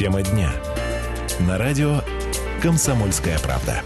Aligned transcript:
Тема 0.00 0.22
дня. 0.22 0.50
На 1.40 1.58
радио 1.58 2.00
«Комсомольская 2.62 3.38
правда». 3.38 3.82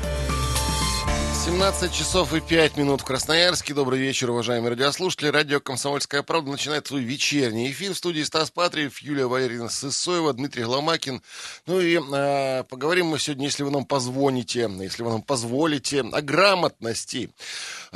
17 1.45 1.93
часов 1.93 2.33
и 2.33 2.41
5 2.41 2.77
минут 2.77 3.03
в 3.03 3.05
Красноярске. 3.05 3.75
Добрый 3.75 3.99
вечер, 3.99 4.31
уважаемые 4.31 4.71
радиослушатели. 4.71 5.27
Радио 5.27 5.61
«Комсомольская 5.61 6.23
правда» 6.23 6.53
начинает 6.53 6.87
свой 6.87 7.03
вечерний 7.03 7.71
эфир. 7.71 7.93
В 7.93 7.99
студии 7.99 8.23
Стас 8.23 8.51
Патриев, 8.51 8.99
Юлия 9.01 9.27
Валерьевна 9.27 9.69
Сысоева, 9.69 10.33
Дмитрий 10.33 10.63
Гломакин. 10.63 11.21
Ну 11.67 11.81
и 11.81 12.01
э, 12.01 12.65
поговорим 12.65 13.09
мы 13.09 13.19
сегодня, 13.19 13.45
если 13.45 13.63
вы 13.63 13.73
нам 13.73 13.85
позвоните, 13.85 14.71
если 14.81 15.03
вы 15.03 15.11
нам 15.11 15.21
позволите, 15.21 16.01
о 16.01 16.23
грамотности. 16.23 17.29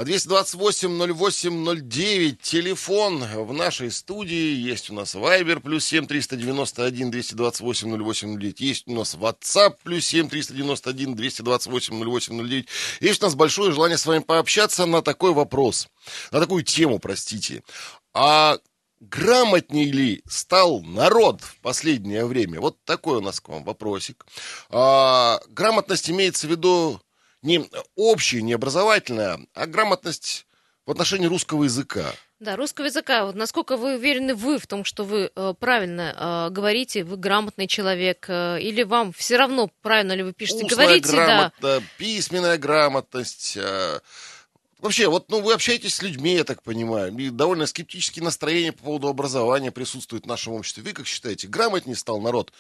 228-08-09, 0.04 2.36
телефон 2.40 3.24
в 3.24 3.52
нашей 3.52 3.90
студии. 3.90 4.54
Есть 4.54 4.90
у 4.90 4.94
нас 4.94 5.16
Вайбер, 5.16 5.58
плюс 5.60 5.84
7 5.86 6.06
391 6.06 7.10
228 7.10 8.04
08 8.04 8.38
09. 8.38 8.60
Есть 8.60 8.87
у 8.87 8.95
нас 8.95 9.16
WhatsApp, 9.16 9.78
плюс 9.82 10.06
7 10.06 10.28
391 10.28 11.16
228 11.16 12.04
08 12.04 12.48
09. 12.48 12.68
Есть 13.00 13.23
у 13.23 13.24
нас 13.26 13.34
большое 13.34 13.73
желание 13.73 13.98
с 13.98 14.06
вами 14.06 14.20
пообщаться 14.20 14.87
на 14.87 15.02
такой 15.02 15.32
вопрос, 15.32 15.88
на 16.30 16.38
такую 16.38 16.62
тему, 16.62 17.01
простите. 17.01 17.65
А 18.15 18.59
грамотнее 19.01 19.90
ли 19.90 20.23
стал 20.28 20.80
народ 20.82 21.40
в 21.40 21.59
последнее 21.60 22.24
время? 22.24 22.60
Вот 22.60 22.76
такой 22.84 23.18
у 23.18 23.20
нас 23.20 23.40
к 23.40 23.48
вам 23.48 23.65
вопросик. 23.65 24.24
А, 24.70 25.40
грамотность 25.48 26.09
имеется 26.09 26.46
в 26.46 26.51
виду 26.51 27.01
не 27.42 27.69
общая, 27.97 28.42
не 28.42 28.52
образовательная, 28.52 29.41
а 29.55 29.66
грамотность 29.66 30.46
в 30.87 30.91
отношении 30.91 31.27
русского 31.27 31.65
языка. 31.65 32.12
Да, 32.41 32.56
русского 32.56 32.87
языка. 32.87 33.27
Вот 33.27 33.34
насколько 33.34 33.77
вы 33.77 33.96
уверены 33.96 34.34
вы 34.34 34.59
в 34.59 34.66
том, 34.66 34.84
что 34.84 35.05
вы 35.05 35.30
э, 35.34 35.55
правильно 35.59 36.48
э, 36.48 36.52
говорите, 36.52 37.02
вы 37.02 37.16
грамотный 37.16 37.66
человек, 37.66 38.27
э, 38.29 38.60
или 38.60 38.85
вам 38.85 39.12
все 39.12 39.37
равно 39.37 39.71
правильно 39.82 40.12
ли 40.12 40.23
вы 40.23 40.32
пишете? 40.32 40.65
Устная 40.65 40.87
говорите, 40.87 41.10
грамота, 41.10 41.52
да. 41.60 41.82
письменная 41.99 42.57
грамотность. 42.57 43.57
Э, 43.57 43.99
вообще, 44.79 45.09
вот 45.09 45.29
ну, 45.30 45.40
вы 45.40 45.52
общаетесь 45.52 45.96
с 45.96 46.02
людьми, 46.02 46.37
я 46.37 46.45
так 46.45 46.62
понимаю, 46.62 47.12
и 47.18 47.30
довольно 47.30 47.66
скептические 47.66 48.24
настроения 48.24 48.73
по 48.73 48.84
поводу 48.84 49.09
образования 49.09 49.73
присутствуют 49.73 50.24
в 50.24 50.29
нашем 50.29 50.52
обществе. 50.52 50.84
Вы 50.84 50.93
как 50.93 51.09
считаете, 51.09 51.49
грамотнее 51.49 51.96
стал 51.96 52.21
народ? 52.21 52.52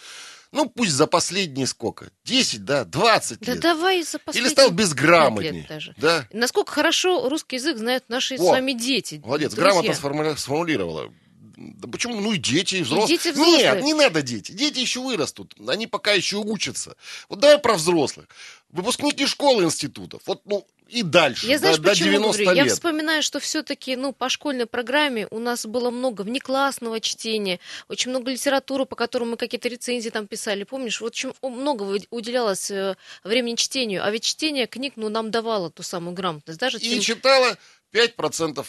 Ну, 0.52 0.68
пусть 0.70 0.92
за 0.92 1.06
последние 1.06 1.66
сколько? 1.66 2.10
10, 2.24 2.64
да, 2.64 2.84
20 2.84 3.40
Да 3.40 3.52
лет. 3.52 3.60
давай 3.60 4.02
за 4.02 4.16
Или 4.16 4.24
последние 4.24 4.50
стал 4.50 4.66
пять 4.68 4.76
безграмотней. 4.76 5.50
лет 5.50 5.66
даже. 5.68 5.94
Да? 5.98 6.26
Насколько 6.32 6.72
хорошо 6.72 7.28
русский 7.28 7.56
язык 7.56 7.76
знают 7.76 8.04
наши 8.08 8.38
с 8.38 8.40
О, 8.40 8.50
вами 8.50 8.72
дети. 8.72 9.20
Молодец, 9.24 9.52
друзья. 9.52 9.72
грамотно 9.72 9.92
сформули- 9.92 10.36
сформулировала. 10.36 11.12
Да 11.60 11.88
почему? 11.88 12.20
Ну 12.20 12.32
и 12.32 12.36
дети, 12.38 12.76
и 12.76 12.82
взрослые. 12.82 13.18
дети 13.18 13.28
взрослые. 13.32 13.58
Нет, 13.58 13.82
не 13.82 13.94
надо 13.94 14.22
дети. 14.22 14.52
Дети 14.52 14.78
еще 14.78 15.00
вырастут. 15.00 15.54
Они 15.66 15.88
пока 15.88 16.12
еще 16.12 16.36
учатся. 16.36 16.96
Вот 17.28 17.40
давай 17.40 17.58
про 17.58 17.74
взрослых. 17.74 18.28
Выпускники 18.70 19.26
школ 19.26 19.60
и 19.60 19.64
институтов. 19.64 20.22
Вот, 20.26 20.42
ну, 20.44 20.64
и 20.88 21.02
дальше. 21.02 21.48
Я 21.48 21.58
знаешь, 21.58 21.78
до, 21.78 21.82
до 21.82 21.88
почему 21.90 22.10
90 22.12 22.42
говорю? 22.44 22.56
Я 22.56 22.64
лет. 22.64 22.72
вспоминаю, 22.72 23.22
что 23.24 23.40
все-таки, 23.40 23.96
ну, 23.96 24.12
по 24.12 24.28
школьной 24.28 24.66
программе 24.66 25.26
у 25.32 25.40
нас 25.40 25.66
было 25.66 25.90
много 25.90 26.22
внеклассного 26.22 27.00
чтения, 27.00 27.58
очень 27.88 28.10
много 28.10 28.30
литературы, 28.30 28.86
по 28.86 28.94
которой 28.94 29.24
мы 29.24 29.36
какие-то 29.36 29.68
рецензии 29.68 30.10
там 30.10 30.28
писали. 30.28 30.62
Помнишь, 30.62 31.00
вот 31.00 31.12
очень 31.12 31.32
много 31.42 31.98
уделялось 32.10 32.70
э, 32.70 32.96
времени 33.24 33.56
чтению, 33.56 34.04
а 34.04 34.10
ведь 34.10 34.22
чтение 34.24 34.66
книг, 34.68 34.92
ну, 34.96 35.08
нам 35.08 35.32
давало 35.32 35.70
ту 35.70 35.82
самую 35.82 36.14
грамотность. 36.14 36.60
Даже 36.60 36.78
И 36.78 36.88
тем- 36.88 37.00
читала 37.00 37.58
5% 37.92 38.64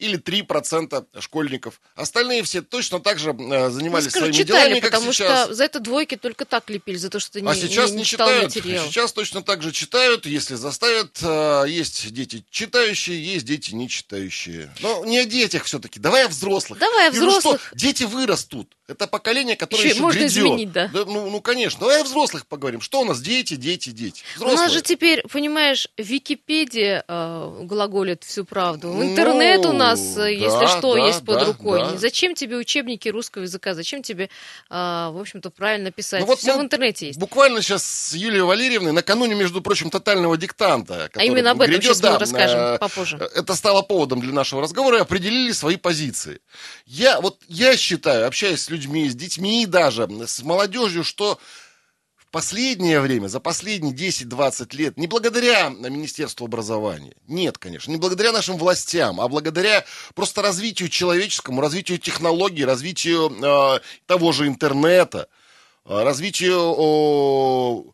или 0.00 0.18
3% 0.18 1.04
школьников. 1.20 1.80
Остальные 1.94 2.42
все 2.42 2.62
точно 2.62 3.00
так 3.00 3.18
же 3.18 3.30
э, 3.30 3.32
Ну, 3.34 3.70
занимались 3.70 4.10
скажу, 4.10 4.26
своими 4.26 4.36
читали, 4.36 4.64
делами, 4.68 4.80
как 4.80 4.90
потому 4.92 5.12
сейчас. 5.12 5.44
что 5.46 5.54
за 5.54 5.64
это 5.64 5.80
двойки 5.80 6.16
только 6.16 6.44
так 6.44 6.68
лепили, 6.70 6.96
за 6.96 7.10
то, 7.10 7.20
что 7.20 7.32
ты 7.32 7.40
не, 7.42 7.48
а 7.48 7.54
сейчас 7.54 7.90
не- 7.90 7.98
не, 7.98 8.04
читал 8.04 8.28
читают. 8.28 8.54
материал. 8.56 8.86
Сейчас 8.86 9.12
точно 9.12 9.42
так 9.42 9.62
же 9.62 9.72
читают, 9.72 10.26
если 10.26 10.54
заставят. 10.54 11.18
Э, 11.22 11.64
Есть 11.68 12.12
дети 12.12 12.44
читающие, 12.50 13.22
есть 13.34 13.44
дети 13.46 13.74
не 13.74 13.88
читающие. 13.88 14.72
Но 14.80 15.04
не 15.04 15.18
о 15.18 15.24
детях 15.24 15.64
все-таки. 15.64 16.00
Давай 16.00 16.24
о 16.24 16.28
взрослых. 16.28 16.78
Давай 16.78 17.08
о 17.08 17.10
взрослых. 17.10 17.60
что 17.68 17.76
дети 17.76 18.04
вырастут. 18.04 18.76
Это 18.88 19.06
поколение, 19.06 19.54
которое 19.56 19.82
Еще 19.82 19.90
еще, 19.92 20.02
можно 20.02 20.18
грядет. 20.18 20.36
изменить, 20.36 20.72
да. 20.72 20.90
ну, 20.92 21.30
ну, 21.30 21.40
конечно. 21.40 21.78
Давай 21.80 22.00
о 22.00 22.04
взрослых 22.04 22.46
поговорим. 22.46 22.80
Что 22.80 23.00
у 23.02 23.04
нас 23.04 23.20
дети, 23.20 23.54
дети, 23.54 23.90
дети. 23.90 24.22
У 24.36 24.38
Взрослые. 24.38 24.62
нас 24.62 24.72
же 24.72 24.82
теперь, 24.82 25.22
понимаешь, 25.28 25.86
Википедия 25.96 27.04
э, 27.06 27.58
глаголит 27.64 28.24
всю 28.24 28.44
правду. 28.44 28.88
Интернет 29.02 29.64
у 29.66 29.72
нас, 29.72 29.89
Ну, 29.96 30.22
э, 30.22 30.34
если 30.34 30.60
да, 30.60 30.68
что, 30.68 30.94
да, 30.94 31.06
есть 31.06 31.24
под 31.24 31.38
да, 31.40 31.44
рукой. 31.44 31.80
да. 31.80 31.96
Зачем 31.96 32.34
тебе 32.34 32.56
учебники 32.56 33.08
русского 33.08 33.42
языка? 33.42 33.74
Зачем 33.74 34.02
тебе, 34.02 34.24
э, 34.24 34.28
в 34.68 35.20
общем-то, 35.20 35.50
правильно 35.50 35.90
писать? 35.90 36.20
Ну 36.20 36.26
вот 36.26 36.38
Все 36.38 36.56
в 36.56 36.60
интернете 36.60 37.08
есть. 37.08 37.18
Буквально 37.18 37.62
сейчас 37.62 37.84
с 37.84 38.14
Юлией 38.14 38.42
Валерьевной, 38.42 38.92
накануне, 38.92 39.34
между 39.34 39.60
прочим, 39.60 39.90
тотального 39.90 40.36
диктанта. 40.36 41.10
А 41.14 41.24
именно 41.24 41.52
об 41.52 41.60
этом 41.60 41.72
грядет, 41.72 41.84
сейчас 41.84 42.00
да, 42.00 42.12
мы 42.12 42.18
расскажем 42.18 42.60
э, 42.60 42.78
попозже. 42.78 43.16
Это 43.34 43.54
стало 43.54 43.82
поводом 43.82 44.20
для 44.20 44.32
нашего 44.32 44.62
разговора 44.62 44.98
и 44.98 45.00
определили 45.00 45.52
свои 45.52 45.76
позиции. 45.76 46.40
Я, 46.86 47.20
вот, 47.20 47.38
я 47.48 47.76
считаю, 47.76 48.26
общаясь 48.26 48.62
с 48.62 48.70
людьми, 48.70 49.08
с 49.08 49.14
детьми 49.14 49.66
даже 49.66 50.08
с 50.26 50.42
молодежью, 50.42 51.04
что 51.04 51.38
последнее 52.30 53.00
время, 53.00 53.28
за 53.28 53.40
последние 53.40 53.94
10-20 53.94 54.76
лет, 54.76 54.96
не 54.96 55.06
благодаря 55.06 55.68
Министерству 55.70 56.46
образования, 56.46 57.14
нет, 57.26 57.58
конечно, 57.58 57.90
не 57.90 57.96
благодаря 57.98 58.32
нашим 58.32 58.56
властям, 58.56 59.20
а 59.20 59.28
благодаря 59.28 59.84
просто 60.14 60.42
развитию 60.42 60.88
человеческому, 60.88 61.60
развитию 61.60 61.98
технологий, 61.98 62.64
развитию 62.64 63.30
э, 63.30 63.80
того 64.06 64.32
же 64.32 64.46
интернета, 64.46 65.28
э, 65.84 66.02
развитию 66.02 66.58
о, 66.60 67.84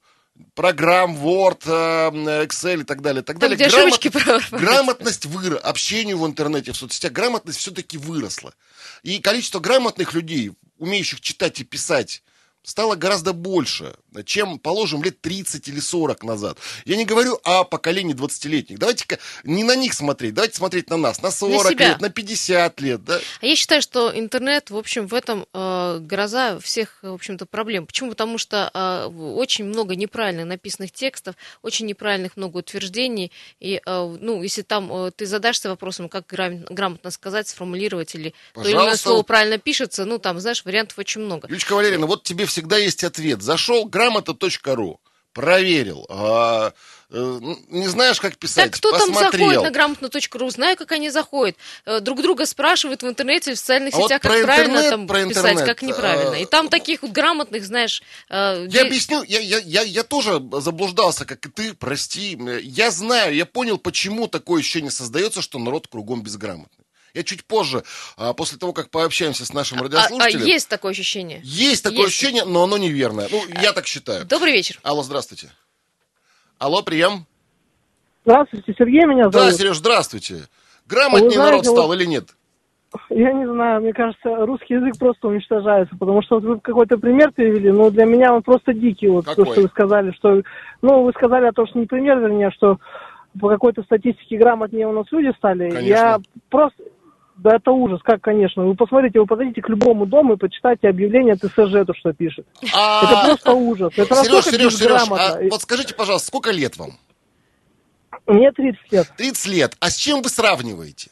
программ 0.54 1.16
Word, 1.16 1.62
э, 1.66 2.44
Excel 2.44 2.80
и 2.82 2.84
так 2.84 3.02
далее, 3.02 3.22
так 3.22 3.38
Там, 3.38 3.50
далее. 3.50 3.68
Грамот- 3.68 4.50
Грамотность 4.50 5.26
выросла, 5.26 5.60
общению 5.68 6.18
в 6.18 6.26
интернете, 6.26 6.72
в 6.72 6.76
соцсетях, 6.76 7.12
грамотность 7.12 7.58
все-таки 7.58 7.96
выросла. 7.98 8.54
И 9.02 9.18
количество 9.18 9.60
грамотных 9.60 10.12
людей, 10.14 10.52
умеющих 10.78 11.20
читать 11.20 11.60
и 11.60 11.64
писать, 11.64 12.22
стало 12.66 12.96
гораздо 12.96 13.32
больше, 13.32 13.94
чем, 14.24 14.58
положим, 14.58 15.02
лет 15.04 15.20
30 15.20 15.68
или 15.68 15.78
40 15.78 16.24
назад. 16.24 16.58
Я 16.84 16.96
не 16.96 17.04
говорю 17.04 17.38
о 17.44 17.62
поколении 17.62 18.14
20-летних. 18.14 18.78
Давайте-ка 18.78 19.18
не 19.44 19.62
на 19.62 19.76
них 19.76 19.94
смотреть, 19.94 20.34
давайте 20.34 20.56
смотреть 20.56 20.90
на 20.90 20.96
нас, 20.96 21.22
на 21.22 21.30
40 21.30 21.70
себя. 21.70 21.88
лет, 21.90 22.00
на 22.00 22.10
50 22.10 22.80
лет. 22.80 23.04
Да? 23.04 23.20
А 23.40 23.46
я 23.46 23.54
считаю, 23.54 23.80
что 23.82 24.10
интернет, 24.12 24.70
в 24.70 24.76
общем, 24.76 25.06
в 25.06 25.14
этом 25.14 25.46
э, 25.54 25.98
гроза 26.00 26.58
всех, 26.58 26.98
в 27.02 27.14
общем-то, 27.14 27.46
проблем. 27.46 27.86
Почему? 27.86 28.10
Потому 28.10 28.36
что 28.36 28.68
э, 28.74 29.06
очень 29.06 29.64
много 29.64 29.94
неправильно 29.94 30.44
написанных 30.44 30.90
текстов, 30.90 31.36
очень 31.62 31.86
неправильных 31.86 32.36
много 32.36 32.58
утверждений. 32.58 33.30
И, 33.60 33.80
э, 33.84 34.16
ну, 34.20 34.42
если 34.42 34.62
там 34.62 34.92
э, 34.92 35.12
ты 35.12 35.26
задашься 35.26 35.68
вопросом, 35.68 36.08
как 36.08 36.26
грам- 36.26 36.64
грамотно 36.68 37.12
сказать, 37.12 37.46
сформулировать, 37.46 38.16
или 38.16 38.34
то 38.54 38.62
или 38.62 38.70
иное 38.72 38.80
Пожалуйста. 38.80 39.08
слово 39.08 39.22
правильно 39.22 39.58
пишется, 39.58 40.04
ну, 40.04 40.18
там, 40.18 40.40
знаешь, 40.40 40.64
вариантов 40.64 40.98
очень 40.98 41.20
много. 41.20 41.46
Юлечка 41.46 41.74
Валерьевна, 41.74 42.06
вот 42.08 42.24
тебе 42.24 42.44
всегда 42.56 42.78
есть 42.78 43.04
ответ. 43.04 43.42
Зашел 43.42 43.84
грамота.ру, 43.84 44.98
проверил, 45.34 46.06
а, 46.08 46.72
э, 47.10 47.40
не 47.68 47.86
знаешь, 47.88 48.18
как 48.18 48.38
писать, 48.38 48.70
Так 48.70 48.74
кто 48.78 48.92
там 48.92 49.12
посмотрел. 49.12 49.48
заходит 49.50 49.62
на 49.64 49.70
грамотно.ру? 49.70 50.48
Знаю, 50.50 50.76
как 50.78 50.92
они 50.92 51.10
заходят. 51.10 51.54
Э, 51.84 52.00
Друг 52.00 52.22
друга 52.22 52.46
спрашивают 52.46 53.02
в 53.02 53.06
интернете, 53.06 53.52
в 53.52 53.58
социальных 53.58 53.92
А 53.92 53.98
вот 53.98 54.06
сетях, 54.06 54.22
про 54.22 54.30
как 54.30 54.42
правильно 54.44 54.70
интернет, 54.76 54.90
там 54.90 55.06
про 55.06 55.18
писать, 55.28 55.36
интернет, 55.36 55.66
как 55.66 55.82
неправильно. 55.82 56.34
э, 56.36 56.42
И 56.42 56.46
там 56.46 56.70
таких 56.70 57.02
вот 57.02 57.10
грамотных, 57.12 57.62
знаешь... 57.66 58.02
Я 58.30 58.64
объясню, 58.86 59.22
я, 59.24 59.40
я, 59.40 59.58
я, 59.58 59.82
я 59.82 60.02
тоже 60.02 60.42
заблуждался, 60.52 61.26
как 61.26 61.44
и 61.44 61.50
ты, 61.50 61.74
прости. 61.74 62.38
Я 62.62 62.90
знаю, 62.90 63.34
я 63.34 63.44
понял, 63.44 63.76
почему 63.76 64.28
такое 64.28 64.60
ощущение 64.60 64.90
создается, 64.90 65.42
что 65.42 65.58
народ 65.58 65.88
кругом 65.88 66.22
безграмотный. 66.22 66.85
Я 67.16 67.22
чуть 67.22 67.46
позже, 67.46 67.82
а, 68.18 68.34
после 68.34 68.58
того, 68.58 68.74
как 68.74 68.90
пообщаемся 68.90 69.46
с 69.46 69.54
нашим 69.54 69.78
А, 69.78 69.80
а 69.80 69.84
радиослушателем, 69.84 70.44
есть 70.44 70.68
такое 70.68 70.92
ощущение? 70.92 71.40
есть 71.42 71.82
такое 71.82 72.00
есть. 72.00 72.08
ощущение, 72.10 72.44
но 72.44 72.64
оно 72.64 72.76
неверное. 72.76 73.26
Ну, 73.30 73.40
я 73.62 73.72
так 73.72 73.86
считаю. 73.86 74.26
Добрый 74.26 74.52
вечер. 74.52 74.78
Алло, 74.82 75.02
здравствуйте. 75.02 75.50
Алло, 76.58 76.82
прием. 76.82 77.24
Здравствуйте, 78.26 78.74
Сергей 78.76 79.06
меня 79.06 79.30
Да, 79.30 79.44
зовут. 79.44 79.54
Сереж, 79.54 79.76
здравствуйте. 79.78 80.42
Грамотнее 80.86 81.30
знаете, 81.30 81.50
народ 81.50 81.64
стал 81.64 81.86
вот- 81.86 81.94
или 81.96 82.04
нет? 82.04 82.28
Я 83.08 83.32
не 83.32 83.46
знаю, 83.46 83.80
мне 83.80 83.94
кажется, 83.94 84.36
русский 84.44 84.74
язык 84.74 84.98
просто 84.98 85.28
уничтожается, 85.28 85.96
потому 85.98 86.22
что 86.22 86.34
вот 86.36 86.44
вы 86.44 86.60
какой-то 86.60 86.98
пример 86.98 87.32
привели, 87.32 87.70
но 87.70 87.88
для 87.90 88.04
меня 88.04 88.34
он 88.34 88.42
просто 88.42 88.74
дикий, 88.74 89.08
вот 89.08 89.24
Какой? 89.24 89.44
то, 89.46 89.52
что 89.52 89.60
вы 89.62 89.68
сказали, 89.68 90.12
что, 90.12 90.42
ну, 90.82 91.02
вы 91.02 91.12
сказали 91.12 91.46
о 91.46 91.52
том, 91.52 91.66
что 91.66 91.78
не 91.78 91.86
пример, 91.86 92.18
вернее, 92.18 92.50
что 92.50 92.78
по 93.38 93.48
какой-то 93.48 93.82
статистике 93.82 94.38
грамотнее 94.38 94.86
у 94.86 94.92
нас 94.92 95.06
люди 95.10 95.34
стали. 95.36 95.68
Конечно. 95.70 95.86
Я 95.86 96.20
просто, 96.48 96.82
да 97.36 97.56
это 97.56 97.70
ужас, 97.70 98.00
как, 98.02 98.22
конечно. 98.22 98.64
Вы 98.64 98.74
посмотрите, 98.74 99.20
вы 99.20 99.26
подойдите 99.26 99.60
к 99.60 99.68
любому 99.68 100.06
дому 100.06 100.34
и 100.34 100.36
почитайте 100.36 100.88
объявление 100.88 101.36
ТСЖ, 101.36 101.84
то, 101.86 101.92
что 101.94 102.12
пишет. 102.12 102.46
Это 102.62 102.72
А, 102.74 103.26
просто 103.26 103.52
ужас. 103.52 103.92
Это 103.96 104.14
Сереж, 104.16 104.44
Сереж, 104.44 104.74
Сереж, 104.74 105.02
а 105.10 105.38
вот 105.50 105.62
скажите, 105.62 105.94
пожалуйста, 105.94 106.28
сколько 106.28 106.50
лет 106.50 106.76
вам? 106.76 106.92
Мне 108.26 108.50
30 108.50 108.92
лет. 108.92 109.12
30 109.16 109.46
лет. 109.46 109.76
А 109.80 109.90
с 109.90 109.96
чем 109.96 110.22
вы 110.22 110.28
сравниваете? 110.30 111.10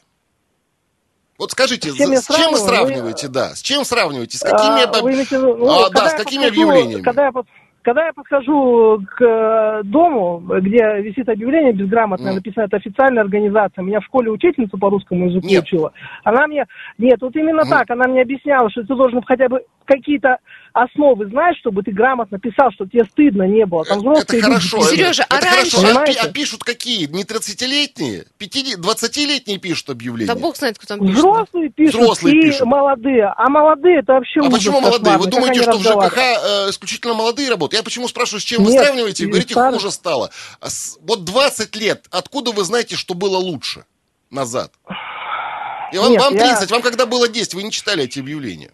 Вот 1.38 1.50
скажите, 1.50 1.91
С 1.91 1.97
чем 1.97 2.17
с 2.17 2.27
чем 2.27 2.53
вы 2.53 2.59
сравниваете, 2.59 3.29
да? 3.29 3.55
С 3.55 3.61
чем 3.61 3.85
сравниваете? 3.85 4.38
С 4.38 4.41
какими, 4.41 4.85
А, 4.85 5.03
вы 5.03 5.12
имеете 5.12 5.38
ну, 5.38 5.85
А, 5.85 5.91
да, 5.91 6.11
с 6.11 6.15
какими 6.15 6.47
объявлениями? 6.47 7.03
Когда 7.03 7.25
я, 7.27 7.32
когда 7.84 8.06
я 8.06 8.12
подхожу 8.14 9.02
к 9.14 9.22
э, 9.22 9.82
дому, 9.84 10.40
где 10.40 11.02
висит 11.02 11.28
объявление 11.28 11.75
безграмотное, 11.75 12.28
Мгм. 12.28 12.36
написано 12.36 12.64
это 12.64 12.78
официальная 12.78 13.22
организация. 13.22 13.82
Меня 13.82 14.00
в 14.00 14.04
школе 14.04 14.31
учительница 14.31 14.78
по 14.78 14.88
русскому 14.88 15.26
языку 15.26 15.46
Нет. 15.46 15.64
учила. 15.64 15.92
Она 16.25 16.46
мне, 16.46 16.64
нет, 16.96 17.20
вот 17.20 17.36
именно 17.36 17.62
Мгм. 17.62 17.70
так, 17.70 17.90
она 17.90 18.08
мне 18.08 18.22
объясняла, 18.22 18.70
что 18.70 18.82
ты 18.82 18.94
должен 18.94 19.22
хотя 19.22 19.48
бы 19.48 19.60
какие-то 19.84 20.38
основы 20.75 21.26
знать, 21.29 21.56
чтобы 21.61 21.82
ты 21.85 21.93
грамотно 21.93 22.38
писал, 22.38 22.71
чтобы 22.73 22.91
тебе 22.91 23.05
стыдно 23.05 23.44
не 23.44 23.65
было. 23.65 23.85
Там 23.85 24.00
Это 24.00 24.09
взрослые 24.11 24.41
люди 24.41 24.43
хорошо. 24.50 24.82
Сережа, 24.91 25.23
это, 25.23 25.35
а 25.35 25.38
это 25.38 25.47
раньше- 25.47 25.71
хорошо. 25.71 25.76
А, 25.79 25.88
Понимаете? 25.88 26.21
а 26.21 26.29
пишут 26.32 26.65
какие? 26.65 27.06
Не 27.06 27.23
30-летние? 27.25 28.25
50 28.38 28.81
20-летние 28.81 29.59
пишут 29.59 29.91
объявления? 29.91 30.26
Да 30.26 30.35
бог 30.38 30.56
знает, 30.56 30.76
кто 30.76 30.87
там 30.88 31.00
пишет. 31.06 31.17
Взрослые 31.17 31.71
пишут 31.71 31.94
Взрослые 32.00 32.37
и 32.37 32.43
пишут. 32.43 32.62
молодые. 32.67 33.25
А 33.37 33.49
молодые 33.49 34.00
это 34.00 34.15
вообще 34.15 34.41
А 34.41 34.50
почему 34.50 34.81
молодые? 34.81 35.17
Вы 35.17 35.26
думаете, 35.29 35.62
что 35.62 35.79
в 35.79 35.82
ЖКХ 35.82 36.19
э, 36.19 36.71
исключительно 36.71 37.15
молодые 37.15 37.49
работают? 37.50 37.79
Я 37.81 37.85
почему 37.85 38.09
спрашиваю, 38.09 38.41
с 38.41 38.44
чем 38.44 38.65
вы 38.65 38.73
Нет, 38.73 38.85
сравниваете? 38.85 39.23
Вы 39.23 39.29
и 39.29 39.31
говорите, 39.31 39.55
старые. 39.55 39.73
хуже 39.79 39.91
стало. 39.93 40.31
А 40.61 40.69
с- 40.69 40.99
Вот 41.03 41.25
20 41.25 41.77
лет, 41.77 42.06
откуда 42.11 42.50
вы 42.50 42.65
знаете, 42.65 42.97
что 42.97 43.15
было 43.15 43.37
лучше 43.37 43.85
назад? 44.31 44.73
И 45.93 45.99
вам, 45.99 46.11
Нет, 46.11 46.20
вам 46.20 46.35
я- 46.35 46.41
30, 46.56 46.73
вам 46.73 46.82
когда 46.82 47.06
было 47.06 47.29
10, 47.29 47.55
вы 47.55 47.62
не 47.62 47.70
читали 47.70 48.03
эти 48.05 48.19
объявления. 48.19 48.73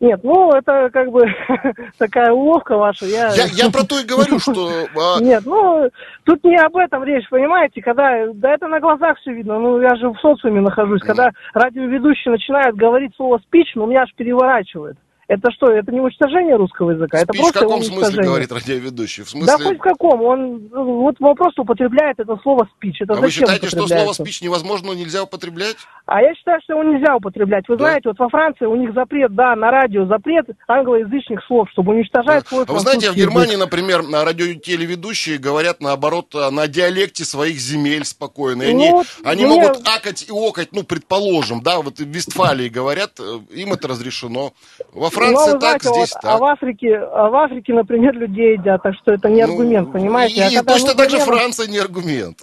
Нет, 0.00 0.20
ну 0.22 0.52
это 0.52 0.90
как 0.92 1.10
бы 1.10 1.24
такая 1.98 2.30
уловка 2.30 2.76
ваша. 2.76 3.04
Я, 3.04 3.32
Я, 3.34 3.46
я 3.46 3.70
про 3.70 3.84
то 3.84 3.98
и 3.98 4.06
говорю, 4.06 4.38
что... 4.38 4.86
а, 4.94 5.20
Нет, 5.20 5.42
ну 5.44 5.90
тут 6.24 6.44
не 6.44 6.56
об 6.56 6.76
этом 6.76 7.02
речь, 7.02 7.28
понимаете, 7.28 7.82
когда, 7.82 8.26
да 8.32 8.54
это 8.54 8.68
на 8.68 8.78
глазах 8.78 9.18
все 9.18 9.32
видно, 9.32 9.58
ну 9.58 9.80
я 9.80 9.96
же 9.96 10.10
в 10.10 10.18
социуме 10.20 10.60
нахожусь, 10.60 11.02
когда 11.02 11.30
радиоведущий 11.52 12.30
начинает 12.30 12.76
говорить 12.76 13.14
слово 13.16 13.38
спич, 13.38 13.72
ну 13.74 13.86
меня 13.86 14.02
аж 14.02 14.14
переворачивает. 14.14 14.96
Это 15.28 15.50
что, 15.52 15.66
это 15.70 15.92
не 15.92 16.00
уничтожение 16.00 16.56
русского 16.56 16.92
языка, 16.92 17.18
это 17.18 17.32
спич 17.34 17.38
в 17.40 17.42
просто 17.44 17.60
каком 17.60 17.76
уничтожение. 17.80 18.04
смысле 18.10 18.24
говорит 18.24 18.50
радиоведущий? 18.52 19.22
В 19.24 19.32
Да 19.34 19.56
смысле... 19.58 19.64
хоть 19.66 19.76
в 19.76 19.80
каком, 19.82 20.22
он, 20.22 20.68
ну, 20.72 20.84
вот 21.02 21.16
он 21.20 21.34
просто 21.36 21.62
употребляет 21.62 22.18
это 22.18 22.36
слово 22.42 22.66
спич, 22.74 23.02
это 23.02 23.12
а 23.12 23.16
вы 23.16 23.30
считаете, 23.30 23.68
что 23.68 23.86
слово 23.86 24.12
спич 24.14 24.40
невозможно, 24.40 24.92
нельзя 24.92 25.22
употреблять? 25.22 25.76
А 26.06 26.22
я 26.22 26.34
считаю, 26.34 26.60
что 26.64 26.72
его 26.72 26.82
нельзя 26.82 27.14
употреблять. 27.14 27.68
Вы 27.68 27.76
Да? 27.76 27.84
знаете, 27.84 28.08
вот 28.08 28.18
во 28.18 28.30
Франции 28.30 28.64
у 28.64 28.74
них 28.74 28.94
запрет, 28.94 29.34
да, 29.34 29.54
на 29.54 29.70
радио 29.70 30.06
запрет 30.06 30.46
англоязычных 30.66 31.44
слов, 31.46 31.68
чтобы 31.72 31.92
уничтожать 31.94 32.46
свой 32.48 32.64
А 32.66 32.72
вы 32.72 32.80
знаете, 32.80 33.10
в 33.10 33.12
французский 33.12 33.20
язык. 33.20 33.30
Германии, 33.30 33.56
например, 33.56 34.02
на 34.04 34.24
радиотелеведущие 34.24 35.38
говорят, 35.38 35.80
наоборот, 35.82 36.34
а, 36.34 36.50
на 36.50 36.66
диалекте 36.68 37.24
своих 37.24 37.58
земель 37.58 38.04
спокойно. 38.04 38.62
И 38.62 38.70
они 38.70 38.88
Ну, 38.88 38.96
вот 38.98 39.06
они 39.24 39.44
мне- 39.44 39.60
могут 39.60 39.86
акать 39.88 40.26
и 40.28 40.32
окать, 40.32 40.68
ну, 40.72 40.82
предположим, 40.84 41.62
да, 41.62 41.80
вот 41.82 41.98
в 41.98 42.06
Вестфалии 42.06 42.68
говорят, 42.68 43.20
э, 43.20 43.38
им 43.54 43.72
это 43.74 43.88
разрешено. 43.88 44.52
Во 44.92 45.10
Франции 45.18 45.52
Ну, 45.52 45.58
так, 45.58 45.82
знаете, 45.82 45.88
здесь 45.88 46.14
вот, 46.14 46.22
так. 46.22 46.32
А 46.32 46.38
в 46.38 46.44
Африке, 46.44 46.96
а 46.96 47.28
в 47.28 47.34
Африке, 47.36 47.74
например, 47.74 48.14
людей 48.14 48.52
едят, 48.54 48.82
так 48.82 48.94
что 48.94 49.12
это 49.12 49.28
не 49.28 49.44
Ну, 49.44 49.52
аргумент, 49.52 49.92
понимаете? 49.92 50.34
И, 50.34 50.40
А 50.40 50.48
и 50.48 50.54
когда 50.56 50.72
точно 50.72 50.94
так 50.94 51.10
же 51.10 51.18
Франция 51.18 51.66
не 51.66 51.78
аргумент. 51.78 52.38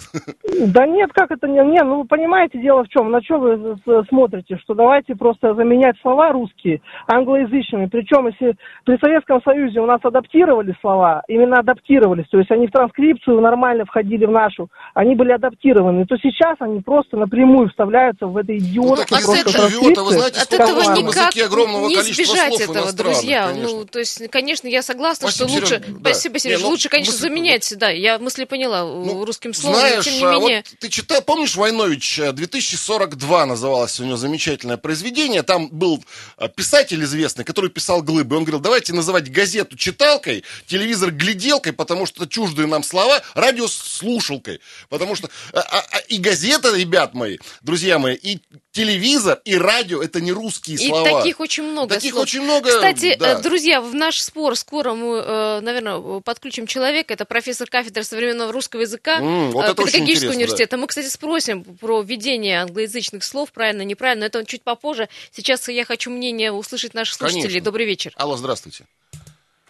Да 0.68 0.86
нет, 0.86 1.12
как 1.14 1.32
это 1.32 1.48
не, 1.48 1.60
не, 1.66 1.84
ну 1.84 2.06
понимаете, 2.06 2.60
дело 2.60 2.84
в 2.84 2.90
чем, 2.90 3.12
на 3.12 3.22
что 3.22 3.38
вы 3.40 3.78
смотрите, 4.10 4.58
что 4.64 4.74
давайте 4.74 5.16
просто 5.16 5.54
заменять 5.56 5.96
слова 6.02 6.32
русские 6.32 6.82
англоязычными, 7.08 7.88
причем 7.88 8.28
если 8.28 8.56
при 8.86 8.98
Советском 8.98 9.42
Союзе 9.44 9.80
у 9.80 9.86
нас 9.86 10.00
адаптировали 10.04 10.76
слова, 10.82 11.24
именно 11.28 11.58
адаптировались, 11.60 12.26
то 12.30 12.38
есть 12.38 12.52
они 12.52 12.68
в 12.68 12.72
транскрипцию 12.72 13.42
нормально 13.42 13.86
входили 13.86 14.26
в 14.26 14.32
нашу, 14.32 14.70
они 14.94 15.16
были 15.16 15.32
адаптированы, 15.32 16.06
то 16.06 16.16
сейчас 16.18 16.56
они 16.60 16.82
просто 16.82 17.18
напрямую 17.18 17.70
вставляются 17.70 18.28
в 18.28 18.38
этой 18.38 18.60
Ну, 18.76 18.96
так 18.96 19.12
этого- 19.12 19.34
просто 19.34 19.70
живет, 19.70 19.98
а 19.98 20.04
вы 20.04 20.12
знаете, 20.12 20.40
От 20.40 20.46
сколько 20.46 20.64
этого 20.64 20.82
никак 20.98 21.36
языке 21.36 21.46
огромного 21.46 21.88
не 21.88 21.96
количества 21.96 22.36
слов 22.36 22.65
этого, 22.70 22.92
друзья. 22.94 23.48
конечно. 23.48 23.70
Ну, 23.70 23.86
то 23.86 24.00
есть, 24.00 24.30
конечно, 24.30 24.68
я 24.68 24.82
согласна, 24.82 25.30
Спасибо, 25.30 25.50
что 25.50 25.60
лучше... 25.60 25.76
Серёж, 25.78 26.00
да. 26.00 26.10
Спасибо, 26.12 26.40
Сереж. 26.40 26.58
Не, 26.60 26.64
ну, 26.64 26.70
лучше, 26.70 26.90
конечно, 26.90 27.14
мысль- 27.14 27.22
заменять, 27.22 27.74
да. 27.78 27.90
Я 27.90 28.20
мысли 28.20 28.46
поняла 28.46 28.84
Ну, 28.84 29.26
русским 29.26 29.54
словом, 29.54 29.80
Знаешь, 29.80 30.06
тем 30.06 30.14
не 30.16 30.26
а 30.26 30.32
менее... 30.34 30.58
вот 30.58 30.80
ты 30.80 30.90
читал, 30.90 31.22
помнишь, 31.22 31.56
Войнович 31.56 32.20
э, 32.20 32.32
2042 32.32 33.46
называлось 33.46 34.00
у 34.00 34.04
него 34.06 34.18
замечательное 34.18 34.78
произведение. 34.78 35.44
Там 35.44 35.70
был 35.70 36.04
э, 36.38 36.48
писатель 36.50 37.04
известный, 37.04 37.44
который 37.46 37.70
писал 37.70 38.02
глыбы. 38.02 38.38
Он 38.38 38.44
говорил, 38.44 38.60
давайте 38.60 38.94
называть 38.94 39.32
газету 39.32 39.78
читалкой, 39.78 40.44
телевизор 40.68 41.12
гляделкой, 41.12 41.74
потому 41.74 42.06
что 42.06 42.24
это 42.24 42.32
чуждые 42.32 42.68
нам 42.68 42.84
слова, 42.84 43.22
радио 43.34 43.68
слушалкой. 43.68 44.60
Потому 44.90 45.16
что 45.16 45.30
а, 45.54 45.60
а, 45.60 45.86
а, 45.92 46.00
и 46.08 46.18
газета, 46.18 46.76
ребят 46.76 47.14
мои, 47.14 47.38
друзья 47.62 48.00
мои, 48.00 48.16
и 48.16 48.40
телевизор, 48.76 49.40
и 49.46 49.56
радио 49.58 50.04
это 50.04 50.20
не 50.20 50.34
русские 50.34 50.76
И 50.76 50.88
слова. 50.90 51.10
таких 51.20 51.40
очень 51.40 51.64
много 51.64 51.96
Таких 51.96 52.12
слов. 52.12 52.24
очень 52.24 52.42
много, 52.42 52.70
Кстати, 52.70 53.16
да. 53.18 53.40
э, 53.40 53.42
друзья, 53.42 53.80
в 53.80 53.96
наш 53.96 54.20
спор 54.22 54.58
скоро 54.58 54.94
мы, 54.94 55.18
э, 55.18 55.60
наверное, 55.62 56.20
подключим 56.20 56.68
человека. 56.68 57.14
Это 57.14 57.24
профессор 57.24 57.70
кафедры 57.70 58.04
современного 58.04 58.52
русского 58.52 58.82
языка 58.82 59.20
М, 59.20 59.52
вот 59.52 59.66
э, 59.66 59.72
это 59.72 59.76
педагогического 59.82 60.32
университета. 60.32 60.76
Мы, 60.76 60.88
кстати, 60.88 61.08
спросим 61.08 61.64
про 61.64 62.02
введение 62.02 62.62
англоязычных 62.64 63.24
слов, 63.24 63.54
правильно, 63.54 63.84
неправильно. 63.84 64.24
но 64.24 64.28
Это 64.28 64.46
чуть 64.46 64.62
попозже. 64.64 65.08
Сейчас 65.32 65.68
я 65.70 65.86
хочу 65.86 66.12
мнение 66.12 66.52
услышать 66.52 66.94
наших 66.94 67.16
слушателей. 67.16 67.44
Конечно. 67.44 67.64
Добрый 67.66 67.86
вечер. 67.86 68.12
Алло, 68.18 68.36
здравствуйте. 68.36 68.86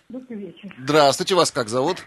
Добрый 0.09 0.37
вечер. 0.39 0.75
Здравствуйте, 0.79 1.35
вас 1.35 1.51
как 1.51 1.69
зовут? 1.69 1.99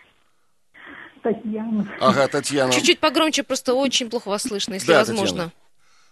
Татьяна. 1.23 1.89
Ага, 2.01 2.27
Татьяна. 2.29 2.73
Чуть-чуть 2.73 2.99
погромче, 2.99 3.45
просто 3.45 3.75
очень 3.75 4.11
плохо 4.11 4.29
вас 4.29 4.43
слышно, 4.43 4.75
если 4.75 4.89
Да, 4.89 4.99
возможно. 5.01 5.53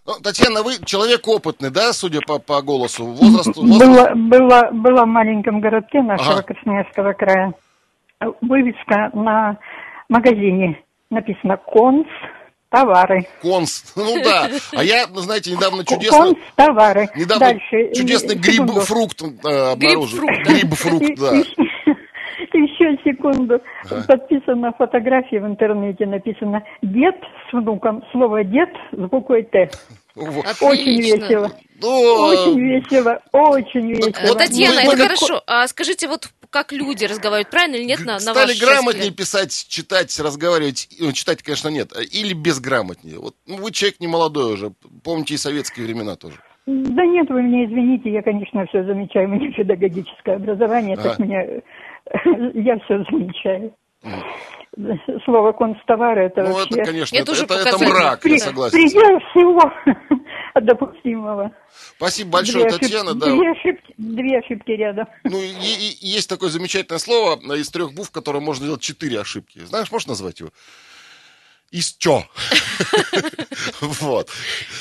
Ну, 0.06 0.14
Татьяна, 0.22 0.62
вы 0.62 0.74
человек 0.84 1.26
опытный, 1.26 1.70
да, 1.70 1.92
судя 1.92 2.20
по, 2.20 2.38
по 2.38 2.62
голосу? 2.62 3.06
Возраст, 3.06 3.56
возраст... 3.56 3.80
Была, 3.80 4.14
была, 4.14 4.70
была 4.70 5.04
в 5.04 5.08
маленьком 5.08 5.60
городке 5.60 6.00
нашего 6.00 6.34
Ага. 6.34 6.42
Красноярского 6.42 7.12
края. 7.12 7.52
Вывеска 8.40 9.10
на 9.12 9.58
магазине 10.08 10.80
написано 11.10 11.56
«Конс 11.56 12.06
товары». 12.70 13.26
Конс. 13.42 13.92
Ну 13.96 14.22
да. 14.22 14.48
А 14.72 14.84
я, 14.84 15.06
знаете, 15.06 15.50
недавно 15.52 15.84
чудесно... 15.84 16.18
«Конс 16.18 16.38
товары». 16.54 17.08
Недавно 17.16 17.46
Дальше. 17.46 17.92
чудесный 17.94 18.36
гриб-фрукт 18.36 19.22
э, 19.22 19.72
обнаружил. 19.72 20.24
Гриб-фрукт, 20.44 21.18
да. 21.18 21.32
Да. 21.32 21.42
Еще 22.56 22.98
секунду. 23.04 23.60
Подписана 24.06 24.72
фотография 24.72 25.40
в 25.40 25.46
интернете, 25.46 26.06
написано 26.06 26.62
«Дед 26.82 27.16
с 27.48 27.52
внуком». 27.52 28.02
Слово 28.12 28.44
«дед» 28.44 28.70
с 28.92 28.96
буквой 28.96 29.42
«Т». 29.44 29.70
Во. 30.14 30.40
Очень 30.62 30.98
Отлично. 31.02 31.16
весело. 31.16 31.50
Ну, 31.82 31.88
Очень 31.88 32.58
весело, 32.58 33.20
очень 33.32 33.90
весело. 33.92 34.34
Э, 34.34 34.38
Татьяна, 34.38 34.76
мы- 34.76 34.80
это 34.80 34.96
мы- 34.96 35.02
хорошо. 35.02 35.42
А 35.46 35.68
скажите, 35.68 36.08
вот 36.08 36.30
как 36.48 36.72
люди 36.72 37.04
разговаривают, 37.04 37.50
правильно 37.50 37.76
или 37.76 37.84
нет 37.84 38.00
на, 38.00 38.14
на 38.14 38.20
стали 38.20 38.58
грамотнее 38.58 39.10
взгляд? 39.10 39.16
писать, 39.16 39.66
читать, 39.68 40.18
разговаривать. 40.18 40.88
Ну, 40.98 41.12
читать, 41.12 41.42
конечно, 41.42 41.68
нет. 41.68 41.92
Или 42.12 42.32
безграмотнее. 42.32 43.18
Вот 43.18 43.34
ну, 43.46 43.56
вы 43.58 43.70
человек 43.72 44.00
не 44.00 44.06
молодой 44.06 44.54
уже. 44.54 44.72
Помните 45.04 45.34
и 45.34 45.36
советские 45.36 45.84
времена 45.84 46.16
тоже. 46.16 46.36
Да 46.66 47.04
нет, 47.04 47.28
вы 47.28 47.42
меня 47.42 47.66
извините, 47.66 48.10
я, 48.10 48.22
конечно, 48.22 48.66
все 48.66 48.84
замечаю. 48.84 49.28
У 49.28 49.32
меня 49.32 49.52
педагогическое 49.52 50.36
образование, 50.36 50.96
так 50.96 51.20
Ага. 51.20 51.22
меня... 51.24 51.44
Я 52.54 52.78
все 52.80 53.04
замечаю. 53.10 53.74
Слово 55.24 55.52
констовары 55.52 56.24
это 56.26 56.42
Ну, 56.42 56.52
вообще... 56.52 56.80
это, 56.80 56.90
конечно, 56.90 57.16
Это 57.16 57.32
это, 57.32 57.54
это, 57.54 57.68
это 57.70 57.78
мрак, 57.78 58.24
я 58.24 58.30
при- 58.30 58.38
согласен. 58.38 58.72
Предел 58.78 59.18
всего 59.30 59.72
допустимого. 60.60 61.50
Спасибо 61.96 62.30
большое, 62.32 62.68
Две 62.68 62.78
Татьяна. 62.78 63.14
Да. 63.14 63.26
Две 63.26 63.50
ошибки, 63.52 63.94
две 63.96 64.38
ошибки 64.38 64.70
рядом. 64.72 65.06
Ну, 65.24 65.40
и, 65.40 65.46
и- 65.46 65.98
и 66.02 66.06
есть 66.08 66.28
такое 66.28 66.50
замечательное 66.50 66.98
слово 66.98 67.40
э, 67.52 67.56
из 67.58 67.70
трех 67.70 67.94
букв, 67.94 68.10
которое 68.10 68.40
можно 68.40 68.64
сделать 68.66 68.82
четыре 68.82 69.20
ошибки. 69.20 69.60
Знаешь, 69.64 69.90
можешь 69.90 70.08
назвать 70.08 70.40
его? 70.40 70.50
Из 71.70 71.92
чё? 71.94 72.24
Вот. 73.80 74.30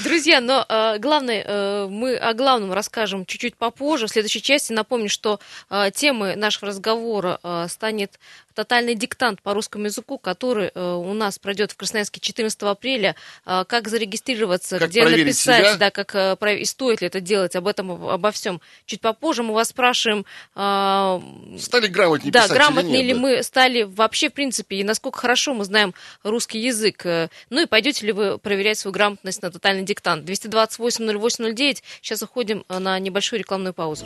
Друзья, 0.04 0.40
но 0.40 0.66
э, 0.68 1.00
главное, 1.00 1.44
э, 1.46 1.88
мы 1.90 2.16
о 2.16 2.34
главном 2.34 2.72
расскажем 2.72 3.26
чуть-чуть 3.26 3.56
попозже. 3.56 4.08
В 4.08 4.12
следующей 4.12 4.42
части 4.42 4.72
напомню, 4.74 5.10
что 5.10 5.40
э, 5.70 5.92
темой 5.94 6.36
нашего 6.36 6.68
разговора 6.68 7.40
э, 7.42 7.68
станет 7.70 8.20
тотальный 8.56 8.96
диктант 8.96 9.42
по 9.42 9.54
русскому 9.54 9.86
языку, 9.86 10.18
который 10.18 10.72
э, 10.74 10.94
у 10.94 11.14
нас 11.14 11.38
пройдет 11.38 11.72
в 11.74 11.78
Красноярске 11.78 12.20
14 12.20 12.64
апреля. 12.64 13.16
Э, 13.46 13.64
как 13.68 13.88
зарегистрироваться, 13.88 14.80
Как 14.80 14.90
где 14.90 15.04
написать, 15.06 15.66
себя? 15.66 15.76
да, 15.78 15.92
как 15.92 16.16
э, 16.16 16.58
и 16.58 16.66
стоит 16.66 17.02
ли 17.02 17.08
это 17.08 17.20
делать, 17.22 17.56
об 17.56 17.68
этом 17.68 17.92
об- 17.92 18.06
обо 18.08 18.32
всем 18.32 18.62
чуть 18.86 19.02
попозже. 19.02 19.44
Мы 19.44 19.54
вас 19.54 19.70
спрашиваем, 19.70 20.26
э, 20.56 21.22
Стали 21.60 21.88
грамотнее 21.88 22.32
да, 22.32 22.44
писать 22.44 22.58
грамотные 22.58 23.00
или 23.02 23.08
ли 23.08 23.14
нет? 23.14 23.18
да? 23.18 23.22
мы 23.22 23.44
стали 23.44 23.84
вообще, 23.84 24.30
в 24.30 24.34
принципе, 24.34 24.78
и 24.78 24.84
насколько 24.84 25.20
хорошо 25.20 25.54
мы 25.54 25.66
знаем 25.66 25.94
русский 26.24 26.60
язык. 26.60 27.06
Э, 27.06 27.28
Ну 27.50 27.62
и 27.62 27.66
пойдете 27.66 28.06
ли 28.06 28.12
вы 28.14 28.38
проверять 28.38 28.78
свою 28.80 28.94
грамотность 28.94 29.42
на 29.42 29.52
тотальный 29.52 29.84
диктант. 29.84 30.26
228-08-09. 30.30 31.84
Сейчас 32.02 32.22
уходим 32.22 32.64
на 32.70 32.98
небольшую 33.00 33.40
рекламную 33.40 33.74
паузу. 33.74 34.06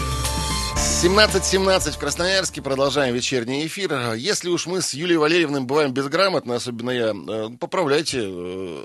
17.17 1.01 1.91
в 1.93 1.97
Красноярске. 1.97 2.61
Продолжаем 2.61 3.15
вечерний 3.15 3.65
эфир. 3.65 4.13
Если 4.13 4.49
уж 4.49 4.67
мы 4.67 4.83
с 4.83 4.93
Юлией 4.93 5.17
Валерьевной 5.17 5.61
бываем 5.61 5.91
безграмотны, 5.91 6.53
особенно 6.53 6.91
я, 6.91 7.11
э, 7.27 7.49
поправляйте. 7.59 8.19
э, 8.19 8.21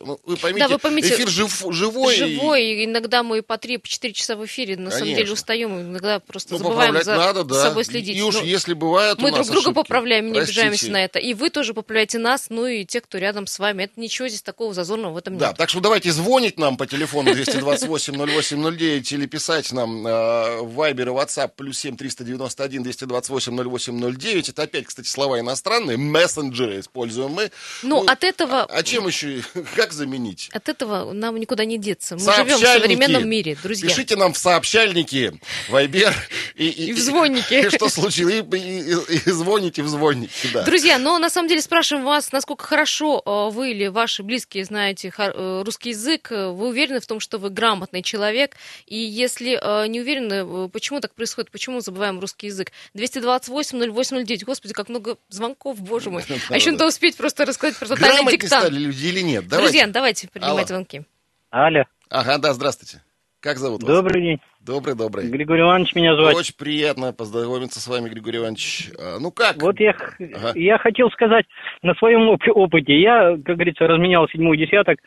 Ну, 0.06 0.18
вы 0.24 0.36
поймите, 0.38 0.66
Да, 0.66 0.72
вы 0.72 0.78
поймите, 0.78 1.08
эфир 1.14 1.28
жив- 1.28 1.62
живой. 1.70 2.14
Живой, 2.16 2.64
и 2.64 2.84
иногда 2.86 3.22
мы 3.22 3.42
по 3.42 3.58
3-4 3.58 4.14
часа 4.14 4.34
в 4.36 4.46
эфире, 4.46 4.78
на 4.78 4.90
самом 4.90 5.04
деле 5.04 5.16
Конечно. 5.16 5.34
устаем, 5.34 5.78
иногда 5.82 6.18
просто 6.20 6.54
Ну, 6.54 6.58
забываем 6.58 7.02
за 7.02 7.16
надо, 7.16 7.44
да. 7.44 7.62
собой 7.64 7.84
следить. 7.84 8.16
И 8.16 8.22
уж 8.22 8.36
Ну, 8.36 8.44
если 8.44 8.72
бывают 8.72 9.20
мы 9.20 9.30
друг 9.30 9.44
друга 9.44 9.60
ошибки, 9.60 9.74
поправляем, 9.74 10.28
не 10.28 10.32
простите. 10.38 10.60
обижаемся 10.62 10.90
на 10.92 11.04
это. 11.04 11.18
И 11.18 11.34
вы 11.34 11.50
тоже 11.50 11.74
поправляете 11.74 12.18
нас, 12.18 12.46
ну 12.48 12.64
и 12.66 12.86
те, 12.86 13.02
кто 13.02 13.18
рядом 13.18 13.46
с 13.46 13.58
вами. 13.58 13.82
Это 13.84 14.00
ничего 14.00 14.28
здесь 14.28 14.40
такого 14.40 14.72
зазорного 14.72 15.12
в 15.12 15.16
этом 15.18 15.36
Да, 15.36 15.48
нет. 15.48 15.58
так 15.58 15.68
что 15.68 15.80
давайте 15.80 16.10
звонить 16.12 16.58
нам 16.58 16.78
по 16.78 16.86
телефону 16.86 17.32
228-08-09 17.34 19.12
или 19.12 19.26
писать 19.26 19.70
нам 19.72 20.06
э, 20.06 20.60
в 20.62 20.80
Viber 20.80 21.02
и 21.02 21.04
WhatsApp 21.08 21.50
плюс 21.54 21.78
7 21.78 21.96
391 22.14 22.82
228 22.82 23.62
08 23.78 24.38
Это 24.48 24.62
опять, 24.62 24.86
кстати, 24.86 25.08
слова 25.08 25.40
иностранные, 25.40 25.96
мессенджеры 25.96 26.80
используем 26.80 27.30
мы. 27.32 27.50
Ну, 27.82 28.04
от 28.06 28.24
этого... 28.24 28.64
А 28.64 28.82
чем 28.82 29.06
еще, 29.06 29.42
как 29.76 29.92
заменить? 29.92 30.48
От 30.52 30.68
этого 30.68 31.12
нам 31.12 31.36
никуда 31.36 31.64
не 31.64 31.78
деться. 31.78 32.16
Мы 32.16 32.20
живем 32.20 32.58
в 32.58 32.60
современном 32.60 33.28
мире, 33.28 33.56
друзья. 33.62 33.88
Пишите 33.88 34.16
нам 34.16 34.32
в 34.32 34.38
сообщальники, 34.38 35.38
Вайбер 35.68 36.14
и, 36.54 36.68
И 36.68 36.92
в 36.92 36.98
звонники. 36.98 37.66
И, 37.66 37.70
что 37.70 37.88
случилось, 37.88 38.34
и, 38.34 38.56
и- 38.56 39.16
и- 39.16 39.16
и 39.26 39.30
звоните 39.30 39.82
в 39.82 39.88
звонники, 39.88 40.48
да. 40.52 40.62
Друзья, 40.62 40.98
но 40.98 41.18
на 41.18 41.30
самом 41.30 41.48
деле 41.48 41.60
спрашиваем 41.62 42.04
вас, 42.04 42.32
насколько 42.32 42.64
хорошо 42.66 43.22
э, 43.24 43.50
вы 43.54 43.72
или 43.72 43.86
ваши 43.88 44.22
близкие 44.22 44.64
знаете 44.64 45.12
э, 45.16 45.62
русский 45.64 45.90
язык, 45.90 46.30
вы 46.30 46.68
уверены 46.68 47.00
в 47.00 47.06
том, 47.06 47.20
что 47.20 47.38
вы 47.38 47.50
грамотный 47.50 48.02
человек, 48.02 48.56
и 48.86 48.96
если 48.96 49.58
э, 49.60 49.86
не 49.88 50.00
уверены, 50.00 50.68
почему 50.68 51.00
так 51.00 51.14
происходит, 51.14 51.50
почему 51.50 51.80
забываем 51.96 52.20
русский 52.20 52.46
язык? 52.48 52.70
228-08-09, 52.94 54.44
господи, 54.44 54.74
как 54.74 54.88
много 54.88 55.16
звонков, 55.28 55.80
боже 55.80 56.10
мой. 56.10 56.22
А 56.50 56.56
еще 56.56 56.70
надо 56.72 56.86
успеть 56.86 57.16
просто 57.16 57.44
рассказать 57.44 57.78
про 57.78 57.86
тотальный 57.86 58.30
диктант. 58.32 58.64
стали 58.66 58.78
люди 58.78 59.06
или 59.06 59.20
нет? 59.20 59.48
Давайте. 59.48 59.72
Друзья, 59.72 59.86
давайте 59.92 60.28
принимать 60.28 60.68
звонки. 60.68 61.02
Алло, 61.50 61.84
Ага, 62.10 62.38
да, 62.38 62.52
здравствуйте. 62.52 63.02
Как 63.40 63.58
зовут 63.58 63.82
вас? 63.82 63.90
добрый 63.92 64.22
день. 64.22 64.38
Добрый, 64.60 64.96
добрый. 64.96 65.28
Григорий 65.28 65.60
Иванович 65.62 65.94
меня 65.94 66.16
звать. 66.16 66.34
Очень 66.36 66.54
приятно 66.56 67.12
познакомиться 67.12 67.78
с 67.80 67.86
вами, 67.86 68.08
Григорий 68.08 68.38
Иванович. 68.38 68.90
А, 68.98 69.18
Ну 69.20 69.30
как? 69.30 69.62
Вот 69.62 69.78
я, 69.78 69.90
Ага. 69.90 70.52
я 70.58 70.78
хотел 70.78 71.10
сказать 71.10 71.46
на 71.82 71.94
своем 71.94 72.28
оп- 72.28 72.42
опыте. 72.52 73.00
Я, 73.00 73.36
как 73.44 73.54
говорится, 73.56 73.86
разменял 73.86 74.28
седьмой 74.28 74.56
десяток, 74.58 74.98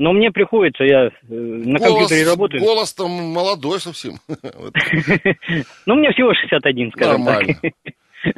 но 0.00 0.14
мне 0.14 0.30
приходится, 0.30 0.82
я 0.82 1.08
э, 1.08 1.10
на 1.28 1.78
компьютере 1.78 2.24
работаю. 2.24 2.62
Голос 2.62 2.94
там 2.94 3.10
молодой 3.10 3.78
совсем. 3.80 4.14
Ну, 5.86 5.94
мне 5.94 6.10
всего 6.12 6.32
61, 6.32 6.92
скажем 6.92 7.24
так. 7.26 7.44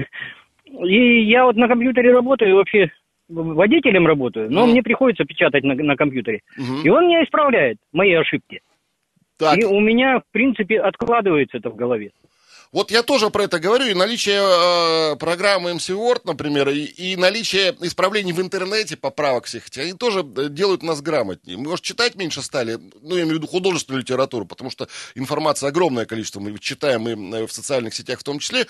И 0.67 1.23
я 1.23 1.45
вот 1.45 1.55
на 1.55 1.69
компьютере 1.69 2.13
работаю, 2.13 2.57
вообще 2.57 2.91
водителем 3.29 4.07
работаю, 4.09 4.51
но 4.51 4.67
мне 4.67 4.83
приходится 4.83 5.25
печатать 5.25 5.63
на, 5.63 5.97
компьютере. 5.97 6.41
И 6.83 6.89
он 6.89 7.07
меня 7.07 7.23
исправляет, 7.23 7.79
мои 7.93 8.13
ошибки. 8.13 8.61
И 9.57 9.65
у 9.65 9.79
меня, 9.79 10.19
в 10.19 10.33
принципе, 10.33 10.81
откладывается 10.81 11.59
это 11.59 11.71
в 11.71 11.77
голове. 11.77 12.11
Вот 12.73 12.91
я 12.91 13.03
тоже 13.03 13.31
про 13.31 13.45
это 13.45 13.59
говорю, 13.59 13.87
и 13.87 13.95
наличие 13.95 14.41
э, 14.41 15.17
программы 15.17 15.73
MC 15.73 15.95
Word, 15.97 16.23
например, 16.25 16.69
и, 16.71 16.85
и 16.85 17.17
наличие 17.17 17.75
исправлений 17.81 18.33
в 18.33 18.41
интернете, 18.41 18.97
поправок 18.97 19.45
всех 19.45 19.69
этих, 19.69 19.83
они 19.83 19.93
тоже 19.93 20.21
э, 20.21 20.49
делают 20.49 20.83
нас 20.83 21.03
грамотнее. 21.03 21.59
Мы, 21.59 21.69
может, 21.69 21.85
читать 21.85 22.15
меньше 22.15 22.43
стали, 22.43 22.79
ну, 23.03 23.17
я 23.17 23.23
имею 23.23 23.37
в 23.37 23.39
виду 23.39 23.47
художественную 23.47 24.03
литературу, 24.03 24.47
потому 24.47 24.71
что 24.71 24.89
информации 25.15 25.69
огромное 25.69 26.07
количество, 26.07 26.41
мы 26.41 26.59
читаем 26.59 27.09
и 27.09 27.13
э, 27.13 27.47
в 27.47 27.53
социальных 27.53 27.95
сетях 27.95 28.21
в 28.21 28.25
том 28.25 28.39
числе, 28.39 28.67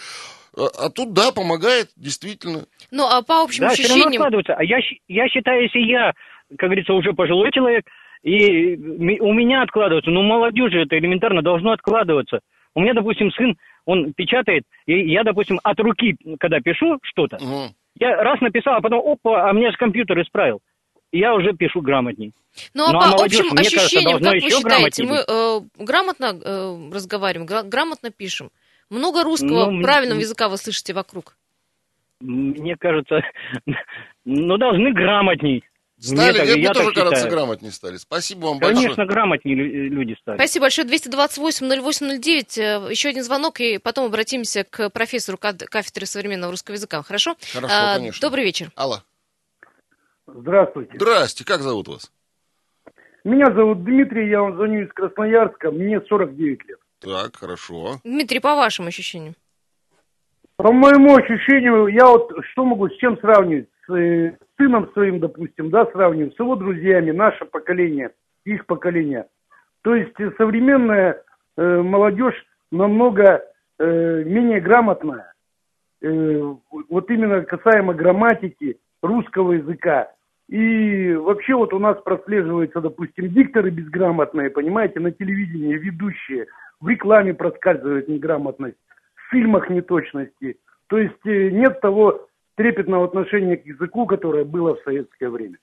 Э, 0.57 0.67
а 0.79 0.91
тут, 0.91 1.13
да, 1.13 1.33
помогает, 1.33 1.89
действительно. 1.97 2.67
Ну, 2.91 3.07
а 3.07 3.23
по 3.23 3.43
общим 3.43 3.65
Да, 3.65 3.71
ощущениям... 3.71 4.09
откладывается. 4.09 4.55
А 4.55 4.65
я, 4.65 4.79
я 5.09 5.29
считаю, 5.29 5.63
если 5.63 5.81
я, 5.81 6.13
как 6.59 6.69
говорится, 6.69 6.93
уже 6.93 7.13
пожилой 7.13 7.51
человек, 7.53 7.85
и 8.23 8.77
у 8.77 9.33
меня 9.33 9.63
откладывается, 9.63 10.11
ну, 10.11 10.23
молодежи 10.23 10.83
это 10.83 10.97
элементарно 10.99 11.43
должно 11.43 11.73
откладываться. 11.73 12.41
У 12.75 12.81
меня, 12.81 12.95
допустим, 12.95 13.31
сын, 13.33 13.57
он 13.85 14.13
печатает, 14.15 14.65
и 14.87 15.11
я, 15.11 15.25
допустим, 15.25 15.61
от 15.63 15.79
руки, 15.81 16.17
когда 16.41 16.61
пишу 16.61 16.99
что-то, 17.03 17.39
Мгм. 17.41 17.75
я 17.99 18.23
раз 18.23 18.41
написал, 18.41 18.75
а 18.77 18.81
потом, 18.81 19.01
опа, 19.07 19.49
а 19.49 19.53
мне 19.53 19.71
с 19.73 19.77
компьютера 19.77 20.23
исправил. 20.23 20.61
Я 21.11 21.35
уже 21.35 21.53
пишу 21.53 21.83
грамотней. 21.83 22.33
Ну, 22.75 22.85
а 22.87 22.93
Ну, 22.93 22.99
а 22.99 23.03
по 23.03 23.07
молодежь, 23.09 23.41
общим 23.41 23.53
мне 23.53 23.57
кажется, 23.65 23.81
ощущениям, 23.81 24.11
должна 24.21 24.33
как 24.33 24.43
вы 24.43 24.51
считаете, 24.51 25.05
мы 25.05 25.17
э, 25.17 25.61
грамотно 25.85 26.41
э, 26.43 26.91
разговариваем, 26.93 27.47
гра- 27.47 27.63
грамотно 27.63 28.11
пишем? 28.11 28.51
Много 28.89 29.25
русского, 29.25 29.71
Ну, 29.71 29.83
правильного 29.83 30.21
языка 30.21 30.49
вы 30.49 30.57
слышите 30.59 30.93
вокруг? 30.95 31.37
Мне 32.21 32.77
кажется, 32.77 33.23
ну, 34.25 34.57
должны 34.57 34.93
грамотней. 34.93 35.65
Стали, 36.03 36.41
Мне 36.41 36.63
я, 36.63 36.69
мы 36.69 36.75
тоже, 36.75 36.93
кажется, 36.93 37.15
считаю. 37.17 37.31
грамотнее 37.33 37.71
стали. 37.73 37.97
Спасибо 37.97 38.47
вам 38.47 38.59
Конечно, 38.59 38.89
большое. 38.89 39.07
грамотнее 39.07 39.55
лю- 39.57 39.91
люди 39.91 40.17
стали. 40.21 40.37
Спасибо 40.37 40.65
большое. 40.65 40.89
228-08-09. 40.89 42.59
э, 42.59 42.91
Еще 42.91 43.09
один 43.11 43.23
звонок, 43.23 43.61
и 43.61 43.79
потом 43.79 44.07
обратимся 44.07 44.65
к 44.65 44.91
профессору 44.91 45.39
кафедры 45.39 46.07
современного 46.07 46.51
русского 46.51 46.75
языка. 46.75 47.03
Хорошо? 47.05 47.37
Хорошо, 47.53 47.73
А, 47.75 47.95
конечно. 47.99 48.21
Добрый 48.21 48.45
вечер. 48.45 48.73
Алло. 48.75 48.97
Здравствуйте. 50.27 50.93
Здрасте, 50.95 51.45
как 51.45 51.61
зовут 51.63 51.87
вас? 51.89 52.11
Меня 53.25 53.47
зовут 53.55 53.85
Дмитрий, 53.85 54.29
я 54.31 54.41
вам 54.41 54.57
звоню 54.57 54.85
из 54.85 54.93
Красноярска, 54.93 55.71
мне 55.71 56.01
49 56.01 56.65
лет. 56.67 56.79
Так, 56.99 57.37
хорошо. 57.37 58.01
Дмитрий, 58.03 58.41
по 58.41 58.57
вашим 58.57 58.89
ощущениям. 58.89 59.35
По 60.57 60.73
моему 60.73 61.17
ощущению, 61.17 61.87
я 61.89 62.07
вот 62.09 62.31
что 62.51 62.65
могу, 62.65 62.89
с 62.89 62.97
чем 62.99 63.17
сравнивать? 63.21 63.69
С 63.87 63.95
э, 63.95 64.37
сыном 64.57 64.91
своим, 64.93 65.21
допустим, 65.21 65.71
да, 65.71 65.87
сравниваю, 65.87 66.33
с 66.33 66.39
его 66.39 66.57
друзьями, 66.57 67.11
наше 67.11 67.45
поколение, 67.45 68.11
их 68.45 68.67
поколение. 68.67 69.27
То 69.83 69.95
есть 69.95 70.19
э, 70.19 70.31
современная 70.39 71.23
э, 71.57 71.83
молодежь 71.83 72.47
намного 72.71 73.43
э, 73.79 74.23
менее 74.25 74.61
грамотная. 74.61 75.33
Э, 76.01 76.55
вот 76.89 77.11
именно 77.11 77.43
касаемо 77.43 77.95
грамматики 77.95 78.79
русского 79.03 79.53
языка. 79.53 80.11
И 80.49 81.15
вообще 81.15 81.55
вот 81.55 81.73
у 81.73 81.79
нас 81.79 81.97
прослеживаются, 82.03 82.81
допустим, 82.81 83.29
дикторы 83.29 83.71
безграмотные, 83.71 84.51
понимаете, 84.51 85.01
на 85.01 85.11
телевидении 85.11 85.75
ведущие, 85.75 86.47
в 86.81 86.89
рекламе 86.89 87.33
проскальзывает 87.33 88.09
неграмотность, 88.09 88.77
в 89.15 89.31
фильмах 89.31 89.71
неточности. 89.71 90.59
То 90.89 90.99
есть 90.99 91.25
э, 91.25 91.51
нет 91.51 91.81
того 91.81 92.27
трепетного 92.57 93.05
отношения 93.05 93.57
к 93.57 93.67
языку, 93.67 94.07
которое 94.07 94.45
было 94.45 94.75
в 94.77 94.83
советское 94.85 95.31
время. 95.31 95.59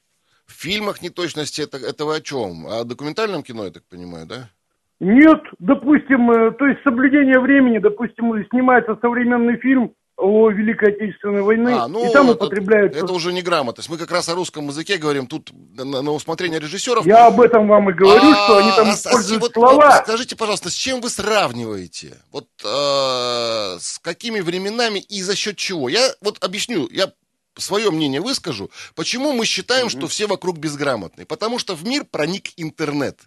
В 0.46 0.54
фильмах 0.54 1.02
неточности 1.02 1.62
это, 1.62 1.78
это 1.78 2.06
вы 2.06 2.16
о 2.16 2.22
чем? 2.22 2.66
О 2.68 2.84
документальном 2.84 3.44
кино, 3.44 3.66
я 3.66 3.72
так 3.72 3.84
понимаю, 3.90 4.26
да? 4.26 4.50
Нет, 5.00 5.42
допустим, 5.60 6.30
э, 6.32 6.52
то 6.52 6.66
есть 6.66 6.82
соблюдение 6.84 7.40
времени, 7.40 7.78
допустим, 7.78 8.34
снимается 8.50 8.98
современный 9.02 9.58
фильм 9.58 9.94
о 10.20 10.50
Великой 10.52 10.90
Отечественной 10.94 11.42
войны, 11.42 11.70
А, 11.70 11.88
ну, 11.88 12.08
и 12.10 12.12
там 12.12 12.30
это, 12.30 12.36
употребляются... 12.44 13.00
это 13.00 13.14
уже 13.14 13.32
неграмотность. 13.32 13.90
Мы 13.90 13.98
как 13.98 14.12
раз 14.12 14.28
о 14.30 14.36
русском 14.36 14.68
языке 14.68 14.98
говорим 14.98 15.28
тут 15.28 15.50
на, 15.76 16.02
на 16.02 16.12
усмотрение 16.12 16.60
режиссеров. 16.60 17.06
Я 17.06 17.28
об 17.28 17.40
этом 17.40 17.68
вам 17.68 17.90
и 17.90 17.94
говорю, 17.94 18.32
А, 18.32 18.36
что 18.36 18.58
они 18.58 18.72
там 18.72 18.88
а 18.90 18.92
а 18.92 18.96
с- 18.96 19.06
используют 19.06 19.42
вот- 19.42 19.54
слова. 19.54 19.76
вот 19.96 20.04
скажите, 20.04 20.36
пожалуйста, 20.36 20.70
с 20.70 20.74
чем 20.74 21.00
вы 21.02 21.10
сравниваете? 21.10 22.18
Вот 22.32 22.48
э, 22.66 23.78
с 23.80 24.00
какими 24.00 24.40
временами 24.42 25.00
и 25.00 25.22
за 25.22 25.36
счет 25.36 25.58
чего? 25.58 25.90
Я 25.90 26.10
вот 26.22 26.44
объясню, 26.44 26.88
я 26.92 27.12
свое 27.58 27.92
мнение 27.92 28.22
выскажу, 28.22 28.70
почему 28.96 29.34
мы 29.34 29.46
считаем, 29.46 29.90
что 29.90 30.08
все 30.08 30.28
вокруг 30.28 30.58
безграмотные. 30.58 31.26
Потому 31.26 31.60
что 31.60 31.76
в 31.76 31.86
мир 31.86 32.06
проник 32.06 32.50
интернет. 32.58 33.20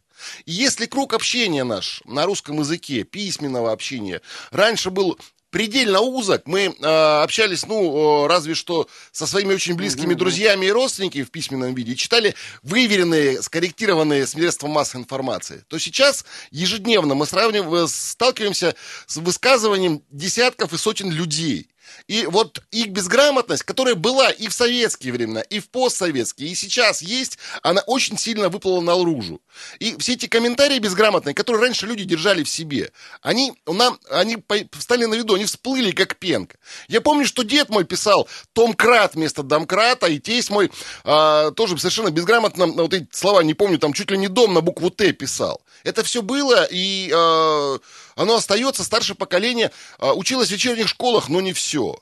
И 0.46 0.52
если 0.52 0.87
круг 0.87 1.14
общения 1.14 1.64
наш 1.64 2.02
на 2.06 2.25
русском 2.26 2.58
языке, 2.61 3.02
письменного 3.04 3.72
общения, 3.72 4.20
раньше 4.50 4.90
был 4.90 5.18
предельно 5.52 6.00
узок, 6.00 6.42
мы 6.47 6.75
э, 6.76 7.23
общались, 7.23 7.66
ну, 7.66 8.25
э, 8.25 8.26
разве 8.26 8.54
что 8.54 8.88
со 9.12 9.26
своими 9.26 9.52
очень 9.54 9.75
близкими 9.75 10.14
друзьями 10.14 10.66
и 10.66 10.73
родственниками 10.73 11.23
в 11.23 11.30
письменном 11.30 11.75
виде, 11.75 11.94
читали 11.94 12.35
выверенные, 12.62 13.42
скорректированные 13.42 14.26
средства 14.26 14.66
массовой 14.66 15.02
информации, 15.02 15.64
то 15.68 15.78
сейчас 15.78 16.25
ежедневно 16.50 17.14
мы 17.14 17.26
сравниваем, 17.26 17.87
сталкиваемся 17.87 18.75
с 19.06 19.18
высказыванием 19.18 20.02
десятков 20.11 20.73
и 20.73 20.78
сотен 20.78 21.11
людей. 21.11 21.68
И 22.08 22.26
вот 22.26 22.62
их 22.70 22.88
безграмотность, 22.88 23.62
которая 23.62 23.94
была 23.94 24.30
и 24.30 24.49
в 24.49 24.52
советские 24.52 25.12
времена, 25.12 25.40
и 25.40 25.61
в 25.61 25.68
постсоветские, 25.68 26.50
и 26.50 26.54
сейчас 26.54 27.02
есть, 27.02 27.38
она 27.62 27.82
очень 27.87 28.18
сильно 28.18 28.49
выплыла 28.49 28.80
наружу. 28.80 29.40
И 29.78 29.96
все 29.99 30.14
эти 30.14 30.26
комментарии 30.26 30.78
безграмотные, 30.78 31.34
которые 31.34 31.62
раньше 31.62 31.87
люди 31.87 32.04
держали 32.04 32.42
в 32.42 32.49
себе, 32.49 32.92
они, 33.20 33.52
нам, 33.66 33.99
они 34.11 34.37
по- 34.37 34.56
стали 34.78 35.04
на 35.04 35.14
виду, 35.14 35.34
они 35.34 35.44
всплыли 35.44 35.92
как 35.92 36.16
пенка. 36.16 36.56
Я 36.88 37.00
помню, 37.00 37.26
что 37.26 37.42
дед 37.42 37.68
мой 37.68 37.84
писал 37.84 38.28
Том-крат 38.52 39.14
вместо 39.14 39.42
домкрата, 39.42 40.06
и 40.06 40.18
тесть 40.18 40.50
мой 40.50 40.70
а, 41.04 41.50
тоже 41.52 41.78
совершенно 41.78 42.11
безграмотно, 42.11 42.66
вот 42.66 42.94
эти 42.94 43.08
слова 43.12 43.42
не 43.42 43.54
помню, 43.54 43.78
там 43.78 43.92
чуть 43.92 44.11
ли 44.11 44.18
не 44.18 44.28
дом 44.28 44.54
на 44.54 44.61
букву 44.61 44.90
Т 44.90 45.12
писал. 45.12 45.62
Это 45.84 46.02
все 46.02 46.22
было, 46.22 46.66
и 46.70 47.11
а, 47.14 47.78
оно 48.16 48.37
остается, 48.37 48.85
старшее 48.85 49.16
поколение 49.16 49.71
а, 49.99 50.14
училось 50.14 50.49
в 50.49 50.52
вечерних 50.52 50.88
школах, 50.88 51.28
но 51.28 51.40
не 51.40 51.52
все. 51.52 51.97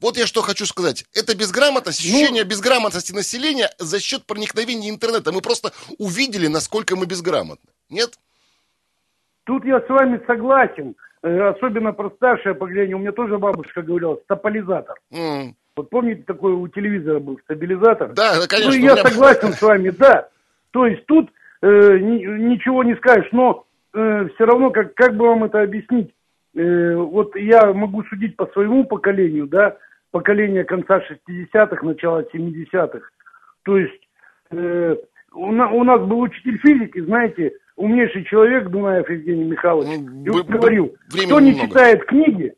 Вот 0.00 0.16
я 0.16 0.26
что 0.26 0.42
хочу 0.42 0.66
сказать. 0.66 1.04
Это 1.14 1.36
безграмотность, 1.36 2.02
Ну- 2.04 2.08
ощущение 2.10 2.44
безграмотности 2.44 3.12
населения 3.12 3.70
за 3.78 4.00
счет 4.00 4.24
проникновения 4.26 4.90
интернета. 4.90 5.30
Мы 5.32 5.40
просто 5.40 5.72
увидели, 5.98 6.48
насколько 6.48 6.96
мы 6.96 7.06
безграмотны. 7.06 7.70
Нет? 7.88 8.18
Тут 9.44 9.64
я 9.64 9.80
с 9.80 9.88
вами 9.88 10.20
согласен. 10.26 10.94
Э, 11.22 11.50
Особенно 11.50 11.92
про 11.92 12.10
старшее 12.10 12.54
поколение. 12.54 12.96
У 12.96 12.98
меня 12.98 13.12
тоже 13.12 13.38
бабушка 13.38 13.82
говорила, 13.82 14.18
стабилизатор. 14.24 14.96
М, 15.12 15.56
Вот 15.76 15.88
помните, 15.90 16.22
такой 16.26 16.52
у 16.52 16.66
телевизора 16.68 17.20
был 17.20 17.38
стабилизатор? 17.44 18.12
Да, 18.12 18.46
конечно. 18.48 18.72
ну, 18.72 18.76
я 18.76 18.92
меня- 18.94 19.02
согласен 19.08 19.52
с 19.58 19.62
вами, 19.62 19.90
да. 19.90 20.28
То 20.72 20.86
есть 20.86 21.06
тут 21.06 21.30
э, 21.62 21.66
ни- 21.66 22.52
ничего 22.52 22.82
не 22.82 22.96
скажешь, 22.96 23.28
но 23.32 23.66
все 24.34 24.44
равно, 24.44 24.70
как, 24.70 24.94
как 24.94 25.16
бы 25.16 25.26
вам 25.26 25.44
это 25.44 25.62
объяснить? 25.62 26.10
Э, 26.54 26.94
вот 26.96 27.34
я 27.36 27.72
могу 27.72 28.02
судить 28.04 28.36
по 28.36 28.46
своему 28.48 28.84
поколению, 28.84 29.46
да, 29.46 29.76
поколение 30.10 30.64
конца 30.64 31.00
60-х, 31.28 31.84
начала 31.86 32.22
70-х. 32.22 33.00
То 33.64 33.78
есть 33.78 34.08
э, 34.50 34.96
у, 35.34 35.52
на- 35.52 35.70
у 35.70 35.84
нас 35.84 36.00
был 36.02 36.20
учитель 36.20 36.58
физики, 36.58 37.00
знаете, 37.00 37.52
умнейший 37.76 38.24
человек, 38.24 38.68
Дунаев 38.68 39.08
Евгений 39.08 39.44
Михайлович, 39.44 39.88
Ну, 39.98 40.24
и 40.24 40.28
он 40.30 40.42
говорил, 40.46 40.94
кто 41.08 41.40
не 41.40 41.50
немного. 41.50 41.68
читает 41.68 42.04
книги, 42.04 42.54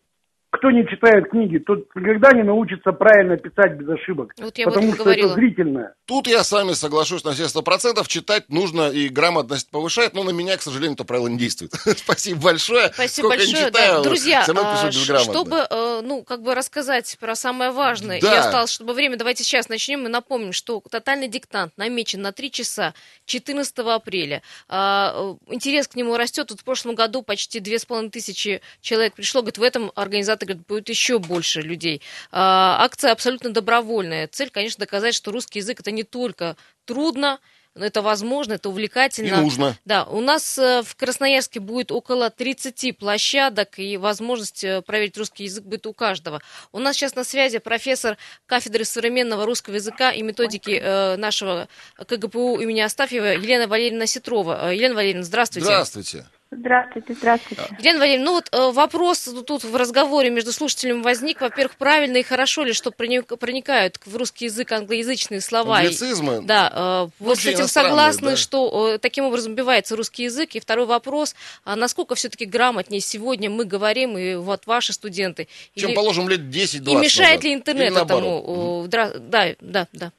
кто 0.55 0.71
не 0.71 0.87
читает 0.87 1.29
книги, 1.31 1.59
тот 1.59 1.89
никогда 1.97 2.33
не 2.33 2.45
научится 2.45 2.93
правильно 2.93 3.37
писать 3.37 3.77
без 3.77 3.89
ошибок. 3.89 4.33
Вот 4.41 4.57
я 4.57 4.67
потому 4.67 4.95
что 4.95 5.03
говорила. 5.03 5.27
это 5.27 5.35
зрительное. 5.35 5.95
Тут 6.07 6.29
я 6.29 6.45
с 6.45 6.53
вами 6.53 6.73
соглашусь 6.73 7.25
на 7.25 7.33
все 7.33 7.49
сто 7.49 7.63
процентов. 7.63 8.07
Читать 8.07 8.49
нужно 8.49 8.89
и 8.91 9.09
грамотность 9.09 9.71
повышает, 9.71 10.15
но 10.15 10.23
на 10.23 10.31
меня, 10.31 10.57
к 10.57 10.63
сожалению, 10.63 10.95
это 10.95 11.05
правило 11.05 11.27
не 11.27 11.39
действует. 11.39 11.73
Спасибо 11.97 12.41
большое. 12.41 12.91
Спасибо 12.95 13.27
Сколько 13.27 13.43
я 13.43 13.49
большое. 13.51 13.67
читаю, 13.67 13.95
да. 13.95 14.03
Друзья, 14.03 14.45
а, 14.47 15.21
чтобы, 15.21 15.67
э, 15.69 16.01
ну, 16.05 16.23
как 16.23 16.43
бы 16.43 16.55
рассказать 16.55 17.17
про 17.19 17.35
самое 17.35 17.73
важное, 17.73 18.21
Да. 18.21 18.35
и 18.35 18.39
осталось, 18.39 18.71
чтобы 18.71 18.93
время, 18.93 19.17
давайте 19.17 19.43
сейчас 19.43 19.69
начнем 19.69 20.07
и 20.07 20.09
напомним, 20.09 20.53
что 20.53 20.81
тотальный 20.89 21.29
диктант 21.29 21.73
намечен 21.77 22.23
на 22.23 22.33
3 22.33 22.51
часа 22.51 22.95
14 23.27 23.95
апреля. 23.97 24.43
А, 24.69 25.37
э, 25.49 25.55
Интерес 25.55 25.89
к 25.89 25.97
нему 25.97 26.17
растет. 26.17 26.51
Вот 26.51 26.61
в 26.61 26.65
прошлом 26.65 26.95
году 26.95 27.23
почти 27.23 27.59
2,5 27.61 28.11
тысячи 28.11 28.61
человек 28.81 29.15
пришло. 29.15 29.41
Говорит, 29.41 29.59
в 29.59 29.63
этом 29.63 29.91
организатор 29.97 30.44
говорит, 30.45 30.67
будет 30.67 30.89
еще 30.89 31.19
больше 31.19 31.61
людей. 31.61 32.03
А, 32.33 32.79
Акция 32.81 33.13
абсолютно 33.13 33.51
добровольная. 33.51 34.29
Цель, 34.29 34.51
конечно, 34.51 34.81
доказать, 34.81 35.15
что 35.15 35.31
русский 35.33 35.59
язык 35.61 35.81
это 35.81 35.91
не 35.91 36.03
только 36.05 36.57
трудно, 36.85 37.39
но 37.75 37.85
это 37.85 38.03
возможно, 38.03 38.53
это 38.53 38.69
И 38.69 38.73
увлекательно. 38.73 39.41
нужно. 39.41 39.77
Да, 39.85 40.05
у 40.05 40.21
нас 40.21 40.57
э, 40.59 40.83
в 40.85 40.95
Красноярске 40.95 41.59
будет 41.59 41.91
около 41.91 42.31
30 42.31 42.97
площадок, 42.97 43.81
и 43.81 43.97
возможность 43.97 44.63
э, 44.63 44.81
проверить 44.83 45.17
русский 45.19 45.45
язык 45.45 45.65
будет 45.65 45.87
у 45.87 45.93
каждого. 45.93 46.41
У 46.71 46.79
нас 46.79 46.95
сейчас 46.95 47.17
на 47.17 47.25
связи 47.25 47.59
профессор 47.59 48.17
кафедры 48.47 48.85
современного 48.85 49.45
русского 49.45 49.75
языка 49.75 50.13
и 50.13 50.23
методики 50.23 50.79
э, 50.81 51.17
нашего 51.17 51.69
КГПУ 51.97 52.61
имени 52.61 52.81
Астафьева 52.81 53.33
Елена 53.33 53.67
Валерьевна 53.67 54.07
Ситрова. 54.07 54.71
Э, 54.71 54.75
Елена 54.77 54.95
Валерьевна, 54.95 55.25
здравствуйте. 55.25 55.67
Здравствуйте. 55.67 56.27
Здравствуйте, 56.51 57.15
здравствуйте. 57.15 57.63
Елена 57.81 57.99
Валерьевна, 57.99 58.25
ну 58.27 58.33
вот 58.35 58.49
э, 58.53 58.73
вопрос 58.73 59.29
тут 59.47 59.65
в 59.65 59.75
разговоре 59.75 60.31
между 60.31 60.53
слушателями 60.53 61.03
возник. 61.03 61.41
Во-первых, 61.41 61.77
правильно 61.77 62.19
и 62.19 62.23
хорошо 62.23 62.63
ли, 62.63 62.73
что 62.73 62.91
проник- 62.91 63.37
проникают 63.37 63.99
в 64.05 64.17
русский 64.17 64.45
язык 64.45 64.71
англоязычные 64.71 65.41
слова? 65.41 65.79
Англицизмы. 65.79 66.43
Да, 66.45 67.09
э, 67.11 67.11
вы 67.19 67.35
с 67.35 67.45
этим 67.45 67.67
согласны, 67.67 68.31
да. 68.31 68.37
что 68.37 68.95
э, 68.95 68.99
таким 68.99 69.25
образом 69.25 69.53
убивается 69.53 69.97
русский 69.97 70.25
язык? 70.25 70.55
И 70.55 70.61
второй 70.61 70.87
вопрос, 70.87 71.35
а 71.65 71.75
насколько 71.75 72.15
все-таки 72.15 72.45
грамотнее 72.45 73.01
сегодня 73.01 73.51
мы 73.51 73.65
говорим, 73.65 74.17
и 74.17 74.37
вот 74.37 74.67
ваши 74.67 74.93
студенты? 74.93 75.49
Чем, 75.75 75.91
Или- 75.91 75.97
положим, 75.97 76.29
лет 76.29 76.41
10-20 76.41 76.93
и 76.93 76.95
мешает 76.95 77.31
назад. 77.31 77.45
ли 77.45 77.55
интернет 77.55 77.91
Или 77.91 78.03
этому? 78.03 78.87
Да, 78.89 79.13
да, 79.61 79.89
да. 79.93 80.13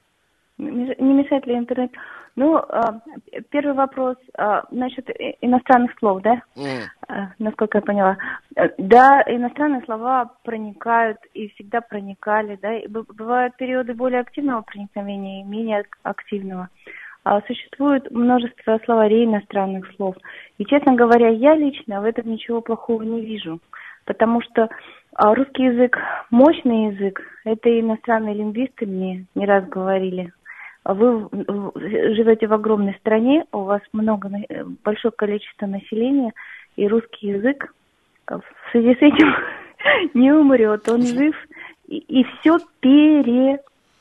Не 0.58 1.14
мешает 1.14 1.46
ли 1.46 1.54
интернет? 1.54 1.92
Ну, 2.36 2.56
а, 2.56 3.00
первый 3.50 3.72
вопрос 3.74 4.16
а, 4.36 4.64
насчет 4.70 5.08
иностранных 5.40 5.98
слов, 5.98 6.20
да? 6.20 6.42
А, 7.08 7.28
насколько 7.38 7.78
я 7.78 7.82
поняла. 7.82 8.18
Э, 8.56 8.68
Да, 8.76 9.22
иностранные 9.26 9.82
слова 9.86 10.32
проникают 10.44 11.18
и 11.32 11.48
всегда 11.54 11.80
проникали, 11.80 12.58
да. 12.60 12.74
И 12.74 12.88
бывают 12.88 13.56
периоды 13.56 13.94
более 13.94 14.20
активного 14.20 14.60
проникновения 14.62 15.40
и 15.40 15.44
менее 15.44 15.80
ак- 15.80 15.98
активного. 16.02 16.68
Существует 17.48 18.08
множество 18.12 18.78
словарей 18.84 19.24
иностранных 19.24 19.90
слов. 19.96 20.14
И, 20.58 20.64
честно 20.64 20.94
говоря, 20.94 21.28
я 21.28 21.56
лично 21.56 22.00
в 22.00 22.04
этом 22.04 22.30
ничего 22.30 22.60
плохого 22.60 23.02
не 23.02 23.20
вижу. 23.20 23.58
Потому 24.04 24.40
что 24.42 24.68
русский 25.18 25.64
язык– 25.64 25.98
мощный 26.30 26.92
язык. 26.92 27.20
Это 27.44 27.80
иностранные 27.80 28.34
лингвисты 28.34 28.86
мне 28.86 29.24
не 29.34 29.44
раз 29.44 29.64
говорили. 29.66 30.32
А 30.86 30.94
Вы 30.94 31.28
живете 32.14 32.46
в 32.46 32.52
огромной 32.52 32.94
стране, 33.00 33.44
у 33.50 33.62
вас 33.62 33.80
много, 33.92 34.30
э, 34.48 34.62
большое 34.84 35.10
количество 35.10 35.66
населения, 35.66 36.32
и 36.76 36.86
русский 36.86 37.26
язык 37.26 37.74
э, 38.28 38.36
в 38.36 38.70
связи 38.70 38.94
с 38.94 38.98
этим 38.98 39.34
не 40.14 40.30
умрет, 40.30 40.88
он 40.88 41.02
жив, 41.02 41.34
и, 41.88 42.22
все 42.22 42.58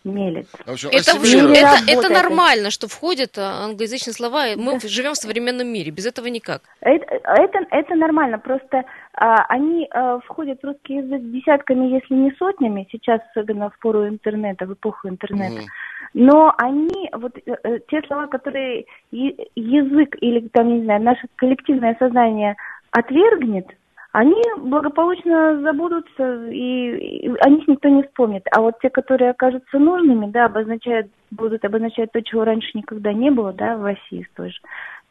перемелет. 0.06 0.48
В 0.66 0.72
общем, 0.72 0.90
Это. 0.90 1.18
Не 1.20 1.58
это, 1.58 1.66
работает 1.66 1.90
это 1.90 2.10
нормально, 2.10 2.70
что 2.70 2.88
входят 2.88 3.38
а, 3.38 3.66
англоязычные 3.66 4.14
слова. 4.14 4.46
Мы 4.56 4.80
живем 4.80 5.14
в 5.14 5.18
современном 5.18 5.68
мире, 5.68 5.92
без 5.92 6.06
этого 6.06 6.28
никак. 6.28 6.62
Это, 6.82 7.06
это, 7.24 7.60
это 7.72 7.96
нормально, 7.96 8.40
просто 8.40 8.84
а, 9.14 9.46
они 9.50 9.88
а, 9.92 10.20
входят 10.20 10.62
в 10.62 10.66
русский 10.66 10.96
язык 10.96 11.22
десятками, 11.22 11.94
если 11.94 12.14
не 12.14 12.32
сотнями, 12.38 12.88
сейчас 12.92 13.22
особенно 13.36 13.70
в 13.70 13.80
пору 13.80 14.08
интернета, 14.08 14.66
в 14.66 14.74
эпоху 14.74 15.10
интернета. 15.10 15.62
Мгм. 15.62 15.68
Но 16.14 16.54
они, 16.58 17.10
вот 17.14 17.38
э, 17.38 17.56
э, 17.64 17.80
те 17.90 18.02
слова, 18.08 18.28
которые 18.28 18.86
язык 19.12 20.16
или 20.22 20.48
там, 20.48 20.78
не 20.78 20.84
знаю, 20.86 21.02
наше 21.02 21.28
коллективное 21.36 21.96
сознание 22.00 22.56
отвергнет, 22.92 23.68
они 24.16 24.42
благополучно 24.58 25.62
забудутся, 25.62 26.48
и, 26.48 27.26
и 27.26 27.30
о 27.42 27.50
них 27.50 27.68
никто 27.68 27.90
не 27.90 28.04
вспомнит. 28.04 28.44
А 28.52 28.62
вот 28.62 28.76
те, 28.82 28.90
которые 28.90 29.32
окажутся 29.32 29.78
нужными, 29.78 30.32
да, 30.32 30.46
обозначают, 30.46 31.08
будут 31.32 31.66
обозначать 31.66 32.14
то, 32.14 32.22
чего 32.22 32.46
раньше 32.46 32.70
никогда 32.76 33.12
не 33.12 33.30
было, 33.30 33.52
да, 33.52 33.76
в 33.76 33.84
России 33.84 34.26
той 34.34 34.52
же, 34.52 34.58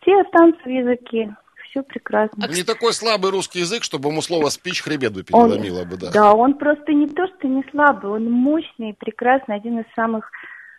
те 0.06 0.18
останутся 0.18 0.62
в 0.64 0.70
языке. 0.72 1.36
Все 1.68 1.82
прекрасно. 1.82 2.46
Не 2.48 2.62
такой 2.62 2.94
слабый 2.94 3.30
русский 3.30 3.58
язык, 3.58 3.82
чтобы 3.82 4.08
ему 4.08 4.22
слово 4.22 4.48
спич 4.48 4.82
хребет 4.82 5.12
бы 5.12 5.22
Он- 5.32 5.50
переломило 5.50 5.84
бы, 5.84 5.98
да. 5.98 6.10
Да, 6.10 6.32
он 6.32 6.54
просто 6.54 6.94
не 6.94 7.06
то, 7.06 7.26
что 7.26 7.46
не 7.46 7.62
слабый, 7.72 8.10
он 8.10 8.30
мощный, 8.30 8.94
прекрасный, 8.98 9.56
один 9.56 9.80
из 9.80 9.86
самых 9.94 10.30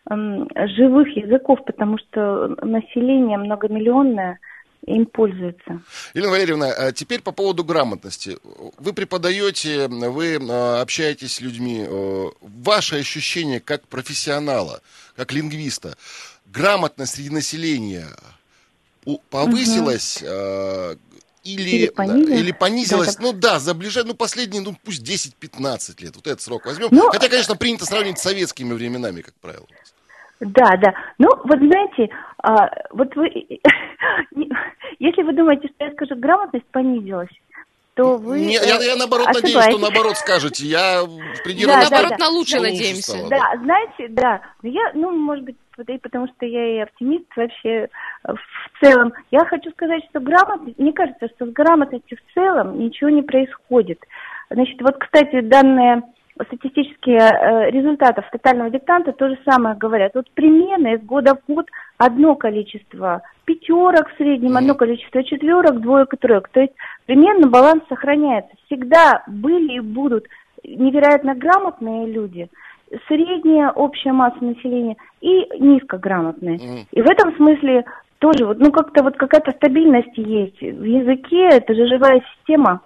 эм, 0.10 0.48
живых 0.56 1.16
языков, 1.16 1.60
потому 1.64 2.00
что 2.00 2.56
население 2.64 3.38
многомиллионное 3.38 4.40
им 4.86 5.06
пользуется. 5.06 5.82
Елена 6.14 6.32
Валерьевна, 6.32 6.68
а 6.72 6.92
теперь 6.92 7.22
по 7.22 7.32
поводу 7.32 7.64
грамотности. 7.64 8.38
Вы 8.78 8.94
преподаете, 8.94 9.88
вы 9.88 10.34
э, 10.36 10.82
общаетесь 10.82 11.34
с 11.36 11.42
людьми. 11.42 11.86
э, 11.88 12.26
Ваше 12.42 13.00
ощущение 13.00 13.60
как 13.60 13.88
профессионала, 13.88 14.82
как 15.16 15.32
лингвиста, 15.32 15.98
грамотность 16.46 17.16
среди 17.16 17.30
населения 17.30 18.08
повысилась 19.30 20.20
э, 20.22 20.96
или, 21.44 21.70
Или 21.70 21.88
понизилась. 21.90 22.40
или 22.40 22.52
понизилась? 22.52 23.16
Да, 23.16 23.22
ну 23.22 23.34
да, 23.34 23.60
за 23.60 23.74
ближайшие, 23.76 24.06
ну 24.06 24.14
последние, 24.16 24.62
ну 24.64 24.76
пусть 24.84 25.04
10-15 25.04 26.02
лет. 26.04 26.16
Вот 26.16 26.26
этот 26.26 26.42
срок 26.42 26.66
возьмем. 26.66 26.88
Ну, 26.92 27.10
Хотя, 27.12 27.30
конечно, 27.30 27.56
принято 27.56 27.86
сравнивать 27.86 28.20
с 28.20 28.24
советскими 28.24 28.74
временами, 28.74 29.22
как 29.22 29.36
правило. 29.36 29.68
Да, 30.40 30.76
да. 30.78 30.94
Ну, 31.18 31.30
вот 31.44 31.60
знаете, 31.60 32.10
а, 32.44 32.70
вот 32.92 33.16
вы, 33.16 33.30
если 35.00 35.24
вы 35.24 35.34
думаете, 35.34 35.68
что 35.76 35.86
я 35.86 35.92
скажу, 35.92 36.16
грамотность 36.16 36.66
понизилась, 36.72 37.30
то 37.96 38.18
вы 38.18 38.42
Не, 38.42 38.56
я, 38.56 38.78
э, 38.82 38.86
я 38.88 38.96
наоборот 38.98 39.28
надеюсь, 39.28 39.52
что 39.52 39.60
ошибаетесь. 39.60 39.82
наоборот 39.82 40.18
скажете. 40.18 40.66
Я 40.66 41.04
Да, 41.06 41.10
да, 41.46 41.90
Наоборот, 41.90 42.10
да. 42.20 42.26
на 42.26 42.30
лучшее 42.30 42.60
Лучше 42.60 42.72
надеемся. 42.74 43.12
стало, 43.14 43.30
Да, 43.30 43.58
знаете, 43.64 44.08
да. 44.10 44.42
Но 44.62 44.70
Я, 44.70 44.92
ну, 44.94 45.12
может 45.12 45.46
быть, 45.46 45.56
вот 45.78 45.90
и 45.90 45.98
потому 45.98 46.28
что 46.28 46.46
я 46.46 46.76
и 46.76 46.80
оптимист 46.80 47.26
вообще 47.38 47.70
э, 47.70 47.88
в 48.34 48.80
целом. 48.82 49.14
Я 49.32 49.46
хочу 49.46 49.72
сказать, 49.72 50.04
что 50.10 50.20
грамотность, 50.20 50.78
мне 50.78 50.92
кажется, 50.92 51.28
что 51.36 51.46
с 51.46 51.50
грамотностью 51.52 52.18
в 52.18 52.34
целом 52.34 52.78
ничего 52.80 53.10
не 53.10 53.22
происходит. 53.22 54.00
Значит, 54.50 54.82
вот, 54.82 54.98
кстати, 54.98 55.40
данные 55.40 56.04
статистические 56.44 57.20
э, 57.20 57.72
результатов 57.72 58.26
тотального 58.32 58.70
диктанта 58.70 59.14
то 59.14 59.30
же 59.30 59.38
самое 59.46 59.76
говорят. 59.76 60.12
Вот 60.16 60.30
примерно 60.32 60.96
из 60.96 61.02
года 61.02 61.36
в 61.36 61.54
год 61.54 61.68
одно 61.98 62.36
количество 62.36 63.22
пятерок 63.46 64.10
в 64.10 64.18
среднем, 64.18 64.58
одно 64.58 64.76
количество 64.76 65.24
четверок, 65.24 65.80
двоек 65.80 66.14
и 66.14 66.18
троек. 66.18 66.50
То 66.50 66.62
есть 66.62 66.74
примерно 67.06 67.48
баланс 67.48 67.84
сохраняется. 67.88 68.52
Всегда 68.66 69.24
были 69.28 69.78
и 69.78 69.80
будут 69.80 70.26
невероятно 70.64 71.36
грамотные 71.36 72.08
люди, 72.08 72.50
средняя 73.08 73.72
общая 73.72 74.12
масса 74.12 74.44
населения 74.44 74.98
и 75.22 75.46
низкограмотные. 75.60 76.58
Мгм. 76.58 76.88
И 76.92 77.02
в 77.02 77.10
этом 77.10 77.36
смысле 77.36 77.86
тоже 78.20 78.46
вот, 78.46 78.60
ну 78.60 78.72
как-то 78.72 79.04
вот 79.04 79.16
какая-то 79.18 79.52
стабильность 79.52 80.18
есть. 80.18 80.60
В 80.60 80.84
языке 80.84 81.50
это 81.50 81.74
же 81.74 81.88
живая 81.88 82.22
система. 82.36 82.82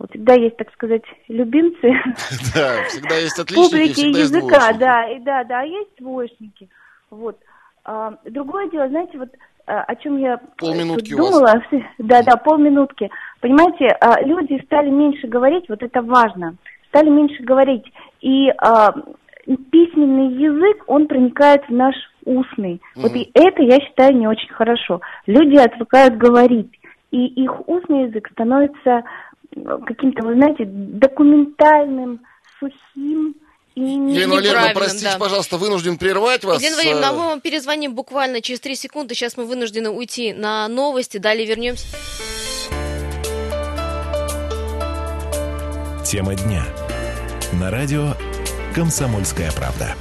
Вот 0.00 0.08
всегда 0.12 0.32
есть, 0.32 0.56
так 0.56 0.72
сказать, 0.72 1.02
любимцы 1.28 1.82
Да, 2.54 2.84
всегда 2.88 3.16
есть 3.16 3.38
отличники, 3.38 3.70
публики 3.70 4.18
языка, 4.18 4.72
да, 4.72 5.06
и 5.10 5.20
да, 5.20 5.44
да, 5.44 5.60
а 5.60 5.64
есть 5.64 5.90
двоечники. 5.98 6.70
Вот. 7.10 7.36
А, 7.84 8.14
другое 8.24 8.70
дело, 8.70 8.88
знаете, 8.88 9.18
вот 9.18 9.28
а, 9.66 9.82
о 9.82 9.96
чем 9.96 10.16
я 10.16 10.40
Полминутки 10.56 11.10
тут 11.10 11.20
у 11.20 11.40
вас. 11.40 11.60
думала, 11.70 11.84
да, 11.98 12.22
да, 12.22 12.36
полминутки. 12.38 13.10
Понимаете, 13.42 13.94
люди 14.24 14.62
стали 14.64 14.88
меньше 14.88 15.26
говорить, 15.26 15.68
вот 15.68 15.82
это 15.82 16.00
важно, 16.00 16.56
стали 16.88 17.10
меньше 17.10 17.42
говорить, 17.42 17.84
и 18.22 18.50
письменный 19.70 20.32
язык, 20.32 20.82
он 20.86 21.08
проникает 21.08 21.62
в 21.68 21.72
наш 21.72 21.94
устный. 22.24 22.80
Вот 22.96 23.14
и 23.14 23.30
это, 23.34 23.62
я 23.62 23.78
считаю, 23.80 24.16
не 24.16 24.26
очень 24.26 24.48
хорошо. 24.48 25.02
Люди 25.26 25.56
отвыкают 25.56 26.16
говорить, 26.16 26.70
и 27.10 27.26
их 27.26 27.68
устный 27.68 28.04
язык 28.04 28.28
становится 28.32 28.90
э, 28.90 29.02
каким-то, 29.86 30.24
вы 30.24 30.34
знаете, 30.34 30.64
документальным, 30.66 32.20
сухим 32.58 33.34
Елена 33.74 34.34
Валерьевна, 34.34 34.70
простите, 34.74 35.12
да. 35.12 35.18
пожалуйста, 35.18 35.56
вынужден 35.56 35.96
прервать 35.96 36.44
вас. 36.44 36.60
Елена 36.60 36.76
Валерьевна, 36.76 37.08
а 37.08 37.12
мы 37.12 37.18
вам 37.18 37.40
перезвоним 37.40 37.94
буквально 37.94 38.40
через 38.42 38.60
3 38.60 38.74
секунды. 38.74 39.14
Сейчас 39.14 39.36
мы 39.36 39.44
вынуждены 39.44 39.90
уйти 39.90 40.32
на 40.32 40.68
новости. 40.68 41.18
Далее 41.18 41.46
вернемся. 41.46 41.86
Тема 46.04 46.34
дня. 46.34 46.64
На 47.52 47.70
радио 47.70 48.14
«Комсомольская 48.74 49.52
правда». 49.52 49.94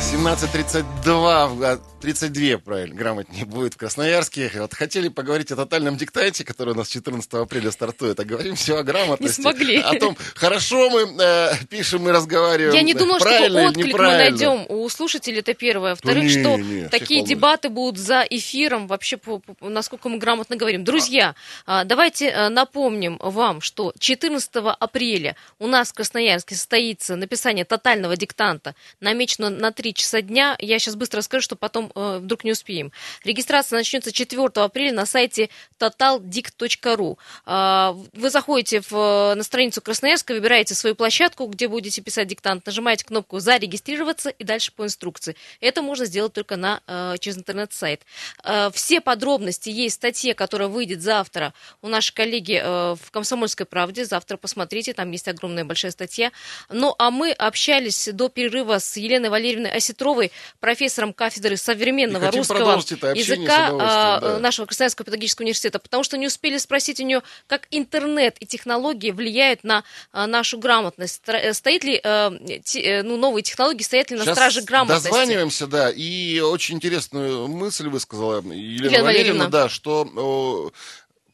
17.32, 0.00 1.64
а, 1.64 1.78
32, 2.06 2.58
правильно, 2.58 2.94
грамотнее 2.94 3.44
будет 3.44 3.74
в 3.74 3.78
Красноярске. 3.78 4.48
Вот 4.54 4.74
хотели 4.74 5.08
поговорить 5.08 5.50
о 5.50 5.56
тотальном 5.56 5.96
диктанте, 5.96 6.44
который 6.44 6.72
у 6.74 6.76
нас 6.76 6.88
14 6.88 7.34
апреля 7.34 7.72
стартует, 7.72 8.20
а 8.20 8.24
говорим 8.24 8.54
все 8.54 8.76
о 8.76 8.84
грамотности. 8.84 9.40
Не 9.40 9.42
смогли. 9.42 9.76
О 9.78 9.98
том, 9.98 10.16
хорошо 10.36 10.88
мы 10.88 11.20
э, 11.20 11.54
пишем 11.68 12.08
и 12.08 12.12
разговариваем. 12.12 12.74
Я 12.76 12.82
не 12.82 12.94
думаю, 12.94 13.18
что 13.18 13.28
отклик 13.28 13.98
мы 13.98 14.04
найдем 14.04 14.66
у 14.68 14.88
слушателей, 14.88 15.40
это 15.40 15.54
первое. 15.54 15.90
Во-вторых, 15.90 16.22
не, 16.22 16.30
что 16.30 16.56
не, 16.56 16.88
такие 16.88 17.24
дебаты 17.24 17.70
будут 17.70 17.98
за 17.98 18.24
эфиром, 18.30 18.86
вообще, 18.86 19.16
по- 19.16 19.40
по- 19.40 19.68
насколько 19.68 20.08
мы 20.08 20.18
грамотно 20.18 20.54
говорим. 20.54 20.84
Друзья, 20.84 21.34
а, 21.66 21.82
давайте 21.82 22.30
а, 22.30 22.50
напомним 22.50 23.18
вам, 23.20 23.60
что 23.60 23.92
14 23.98 24.48
апреля 24.78 25.34
у 25.58 25.66
нас 25.66 25.88
в 25.88 25.94
Красноярске 25.94 26.54
состоится 26.54 27.16
написание 27.16 27.64
тотального 27.64 28.16
диктанта, 28.16 28.76
намечено 29.00 29.50
на 29.50 29.72
3 29.72 29.92
часа 29.92 30.22
дня. 30.22 30.54
Я 30.60 30.78
сейчас 30.78 30.94
быстро 30.94 31.20
скажу, 31.22 31.42
что 31.42 31.56
потом 31.56 31.90
э, 31.96 32.18
вдруг 32.18 32.44
не 32.44 32.52
успеем. 32.52 32.92
Регистрация 33.24 33.76
начнется 33.76 34.12
4 34.12 34.44
апреля 34.54 34.94
на 34.94 35.06
сайте 35.06 35.48
totaldict.ru. 35.80 37.18
А, 37.44 37.96
Вы 38.12 38.30
заходите 38.30 38.80
в, 38.80 38.92
э, 38.92 39.34
на 39.34 39.42
страницу 39.42 39.82
Красноярска, 39.82 40.32
выбираете 40.32 40.74
свою 40.74 40.94
площадку, 40.94 41.46
где 41.46 41.68
будете 41.68 42.02
писать 42.02 42.28
диктант, 42.28 42.64
нажимаете 42.66 43.04
кнопку 43.04 43.40
«Зарегистрироваться» 43.40 44.30
и 44.30 44.44
дальше 44.44 44.72
по 44.72 44.84
инструкции. 44.84 45.36
Это 45.60 45.82
можно 45.82 46.04
сделать 46.04 46.32
только 46.32 46.56
на, 46.56 46.80
э, 46.86 47.16
через 47.18 47.38
интернет-сайт. 47.38 48.02
Все 48.72 49.00
подробности 49.00 49.70
есть 49.70 49.96
в 49.96 49.98
статье, 49.98 50.34
которая 50.34 50.68
выйдет 50.68 51.02
завтра 51.02 51.54
у 51.82 51.88
нашей 51.88 52.12
коллеги 52.14 52.60
э, 52.62 52.94
в 52.94 53.10
«Комсомольской 53.10 53.66
правде». 53.66 54.04
Завтра 54.04 54.36
посмотрите, 54.36 54.92
там 54.92 55.10
есть 55.10 55.28
огромная 55.28 55.64
большая 55.64 55.92
статья. 55.92 56.32
Ну, 56.68 56.94
а 56.98 57.10
мы 57.10 57.32
общались 57.32 58.08
до 58.12 58.28
перерыва 58.28 58.78
с 58.78 58.96
Еленой 58.96 59.30
Валерьевной 59.30 59.70
Осетровой, 59.70 60.32
профессором 60.60 61.12
кафедры 61.12 61.56
современного 61.76 62.30
русского 62.30 62.78
языка 63.14 63.70
а, 63.72 64.20
да. 64.20 64.38
нашего 64.38 64.66
Красноярского 64.66 65.04
педагогического 65.04 65.44
университета, 65.44 65.78
потому 65.78 66.02
что 66.02 66.16
не 66.16 66.26
успели 66.26 66.58
спросить 66.58 67.00
у 67.00 67.04
нее, 67.04 67.22
как 67.46 67.66
интернет 67.70 68.36
и 68.40 68.46
технологии 68.46 69.10
влияют 69.10 69.64
на 69.64 69.84
а, 70.12 70.26
нашу 70.26 70.58
грамотность. 70.58 71.22
Э, 71.26 71.52
Стоит 71.52 71.84
ли 71.84 72.00
э, 72.02 72.30
э, 72.74 73.02
ну, 73.02 73.16
новые 73.16 73.42
технологии, 73.42 73.82
стоят 73.82 74.10
ли 74.10 74.16
на 74.16 74.24
Сейчас 74.24 74.36
страже 74.36 74.62
грамотности? 74.62 75.08
дозваниваемся, 75.08 75.66
да, 75.66 75.90
и 75.90 76.40
очень 76.40 76.76
интересную 76.76 77.48
мысль 77.48 77.88
высказала 77.88 78.36
Елена, 78.36 78.54
Елена 78.54 79.04
Валерьевна, 79.04 79.04
Валерьевна. 79.04 79.48
да, 79.48 79.68
что 79.68 80.72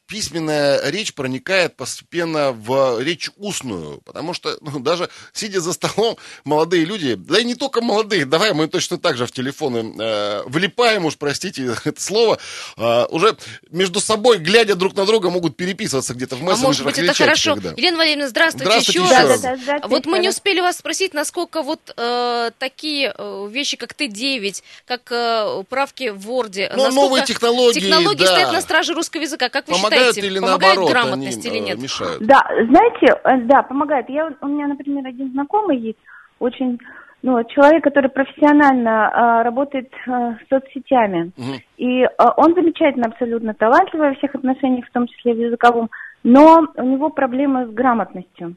письменная 0.07 0.91
речь 0.91 1.15
проникает 1.15 1.77
постепенно 1.77 2.53
в 2.53 3.01
речь 3.01 3.31
устную, 3.37 4.01
потому 4.03 4.35
что 4.35 4.57
ну, 4.61 4.79
даже 4.81 5.09
сидя 5.33 5.61
за 5.61 5.73
столом, 5.73 6.17
молодые 6.45 6.85
люди, 6.85 7.15
да 7.15 7.38
и 7.41 7.45
не 7.45 7.55
только 7.55 7.81
молодые, 7.81 8.25
давай 8.25 8.53
мы 8.53 8.69
точно 8.69 8.99
так 8.99 9.17
же 9.17 9.27
в 9.27 9.33
телефоны 9.33 9.95
э, 9.99 10.43
влипаем, 10.47 11.05
уж 11.07 11.17
простите 11.17 11.75
это 11.85 12.01
слово, 12.01 12.38
э, 12.77 13.07
уже 13.11 13.37
между 13.71 14.01
собой, 14.01 14.38
глядя 14.38 14.75
друг 14.75 14.95
на 14.97 15.07
друга, 15.07 15.31
могут 15.31 15.57
переписываться 15.57 16.15
где-то 16.15 16.37
в 16.37 16.41
А 16.41 16.45
мессенджерах 16.45 16.67
может 16.67 16.85
быть, 16.85 16.99
это 16.99 17.15
хорошо. 17.15 17.55
чатиках, 17.55 17.75
да. 17.75 17.81
Елена 17.81 17.99
Валерьевна, 17.99 18.29
здравствуйте, 18.29 18.65
Здравствуйте 18.67 18.99
еще 19.01 19.09
еще 19.09 19.23
раз. 19.23 19.29
раз. 19.31 19.41
Да, 19.41 19.57
здравствуйте, 19.57 19.88
Вот 19.95 20.07
мы 20.07 20.19
не 20.19 20.29
успели 20.29 20.61
вас 20.61 20.77
спросить, 20.79 21.15
насколько 21.15 21.62
вот 21.62 21.81
э, 21.97 22.51
такие 22.59 23.15
э, 23.17 23.49
вещи, 23.51 23.77
как 23.77 23.93
Т9, 23.93 24.62
как 24.87 25.11
э, 25.11 25.65
правки 25.69 26.11
в 26.11 26.29
Word, 26.31 26.69
Ну, 26.75 26.85
насколько 26.85 26.95
новые 26.95 27.25
технологии, 27.25 27.81
технологии 27.81 28.25
да. 28.25 28.27
стоят 28.27 28.53
на 28.53 28.61
страже 28.61 28.95
русского 28.95 29.23
языка. 29.23 29.49
Как 29.49 29.69
вы 29.69 29.75
Помогают 29.75 30.02
считаете, 30.09 30.27
или 30.29 30.38
помогают 30.41 30.77
наоборот, 30.77 30.91
грамотности 30.91 31.49
они 31.49 31.59
или 31.59 31.65
э, 31.65 31.69
нет? 31.69 31.83
мешают? 31.83 32.23
Да, 32.27 32.41
знаете, 32.71 33.07
э, 33.25 33.41
да, 33.47 33.62
помогает. 33.62 34.09
Я, 34.09 34.33
у 34.41 34.47
меня, 34.47 34.67
например, 34.67 35.07
один 35.07 35.31
знакомый 35.33 35.79
есть, 35.79 35.99
очень, 36.38 36.79
ну, 37.23 37.43
человек, 37.45 37.85
который 37.85 38.11
профессионально 38.11 39.11
э, 39.11 39.43
работает 39.45 39.93
э, 40.07 40.11
с 40.11 40.49
соцсетями. 40.49 41.33
Мгм. 41.37 41.61
И 41.77 42.03
э, 42.03 42.09
он 42.37 42.55
замечательно, 42.55 43.07
абсолютно 43.07 43.55
талантливый 43.55 44.11
во 44.11 44.15
всех 44.17 44.35
отношениях, 44.35 44.87
в 44.87 44.93
том 44.93 45.07
числе 45.07 45.35
в 45.35 45.38
языковом, 45.38 45.91
но 46.25 46.67
у 46.77 46.85
него 46.85 47.11
проблемы 47.11 47.67
с 47.67 47.71
грамотностью. 47.71 48.57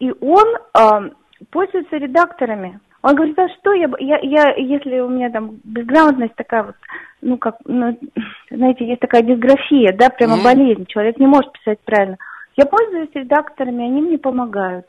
И 0.00 0.12
он 0.20 0.44
э, 0.56 1.10
пользуется 1.50 1.96
редакторами. 1.96 2.80
Он 3.04 3.14
говорит, 3.16 3.38
а 3.38 3.48
что 3.50 3.74
я, 3.74 3.86
я, 3.98 4.18
я, 4.22 4.54
если 4.54 5.00
у 5.00 5.10
меня 5.10 5.28
там 5.28 5.58
безграмотность 5.62 6.34
такая 6.36 6.62
вот, 6.62 6.74
ну, 7.20 7.36
как, 7.36 7.56
ну, 7.66 7.98
знаете, 8.50 8.86
есть 8.86 9.00
такая 9.00 9.20
дисграфия, 9.20 9.92
да, 9.92 10.08
прямо 10.08 10.36
Мгм. 10.36 10.42
болезнь, 10.42 10.86
человек 10.86 11.18
не 11.18 11.26
может 11.26 11.52
писать 11.52 11.78
правильно. 11.84 12.16
Я 12.56 12.64
пользуюсь 12.64 13.10
редакторами, 13.12 13.84
они 13.84 14.00
мне 14.00 14.16
помогают. 14.16 14.86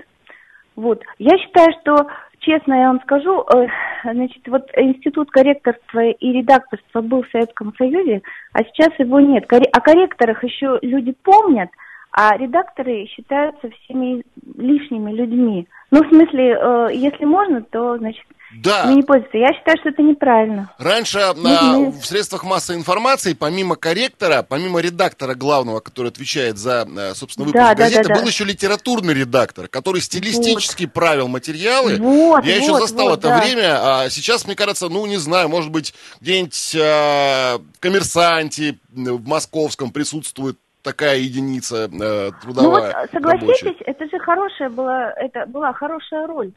Вот. 0.78 1.04
Я 1.18 1.38
считаю, 1.40 1.68
что, 1.82 2.08
честно 2.40 2.76
я 2.76 2.88
вам 2.88 3.02
скажу, 3.02 3.44
э, 3.54 3.68
значит, 4.06 4.48
вот 4.48 4.64
институт 4.78 5.30
корректорства 5.30 6.06
и 6.06 6.32
редакторства 6.32 7.02
был 7.02 7.24
в 7.24 7.30
Советском 7.32 7.74
Союзе, 7.78 8.22
а 8.54 8.64
сейчас 8.64 8.98
его 8.98 9.20
нет. 9.20 9.44
О 9.52 9.82
корректорах 9.82 10.42
еще 10.42 10.80
люди 10.82 11.14
помнят, 11.22 11.70
а 12.18 12.38
редакторы 12.38 13.08
считаются 13.08 13.70
всеми 13.84 14.24
лишними 14.58 15.12
людьми. 15.12 15.68
Ну, 15.92 16.02
в 16.02 16.08
смысле, 16.08 16.58
э, 16.58 16.88
если 16.94 17.26
можно, 17.26 17.62
то, 17.62 17.98
значит, 17.98 18.24
Да. 18.64 18.86
не 18.86 19.04
пользуются. 19.04 19.38
Я 19.38 19.54
считаю, 19.54 19.78
что 19.82 19.90
это 19.90 20.02
неправильно. 20.02 20.72
Раньше 20.78 21.20
а, 21.20 21.34
Нужны- 21.34 21.92
в 21.92 22.06
средствах 22.06 22.46
массовой 22.46 22.80
информации, 22.80 23.34
помимо 23.34 23.76
корректора, 23.76 24.44
помимо 24.48 24.80
редактора 24.80 25.36
главного, 25.36 25.82
который 25.82 26.08
отвечает 26.08 26.58
за, 26.58 26.88
э, 26.88 27.14
собственно, 27.16 27.48
выпуск 27.48 27.62
Да, 27.62 27.76
да, 27.76 27.84
газеты, 27.84 28.08
да, 28.08 28.14
да. 28.16 28.22
был 28.22 28.28
еще 28.30 28.46
литературный 28.46 29.14
редактор, 29.14 29.68
который 29.68 30.00
стилистически 30.00 30.86
правил 30.86 31.28
материалы. 31.28 31.98
Вот, 31.98 32.46
Я 32.46 32.56
еще 32.56 32.72
вот, 32.72 32.80
застал 32.80 33.10
вот, 33.10 33.20
это 33.20 33.28
да. 33.28 33.42
время, 33.42 34.04
а 34.04 34.10
сейчас, 34.10 34.46
мне 34.46 34.56
кажется, 34.56 34.88
ну, 34.88 35.06
не 35.06 35.18
знаю, 35.18 35.50
может 35.50 35.70
быть, 35.70 35.94
где-нибудь 36.22 36.76
э, 36.76 37.58
в 37.58 37.80
коммерсанте 37.82 38.78
в 38.94 39.28
московском 39.28 39.92
присутствует 39.92 40.58
такая 40.86 41.18
единица 41.18 41.76
э, 41.86 41.88
Ну 41.92 42.00
вот, 42.30 42.40
трудовая. 42.42 43.10
согласитесь, 43.12 43.64
рабочая. 43.64 43.84
это 43.86 44.06
же 44.06 44.20
хорошая 44.20 44.70
была, 44.70 45.12
это 45.18 45.46
была 45.48 45.74
хорошая 45.74 46.28
роль. 46.28 46.52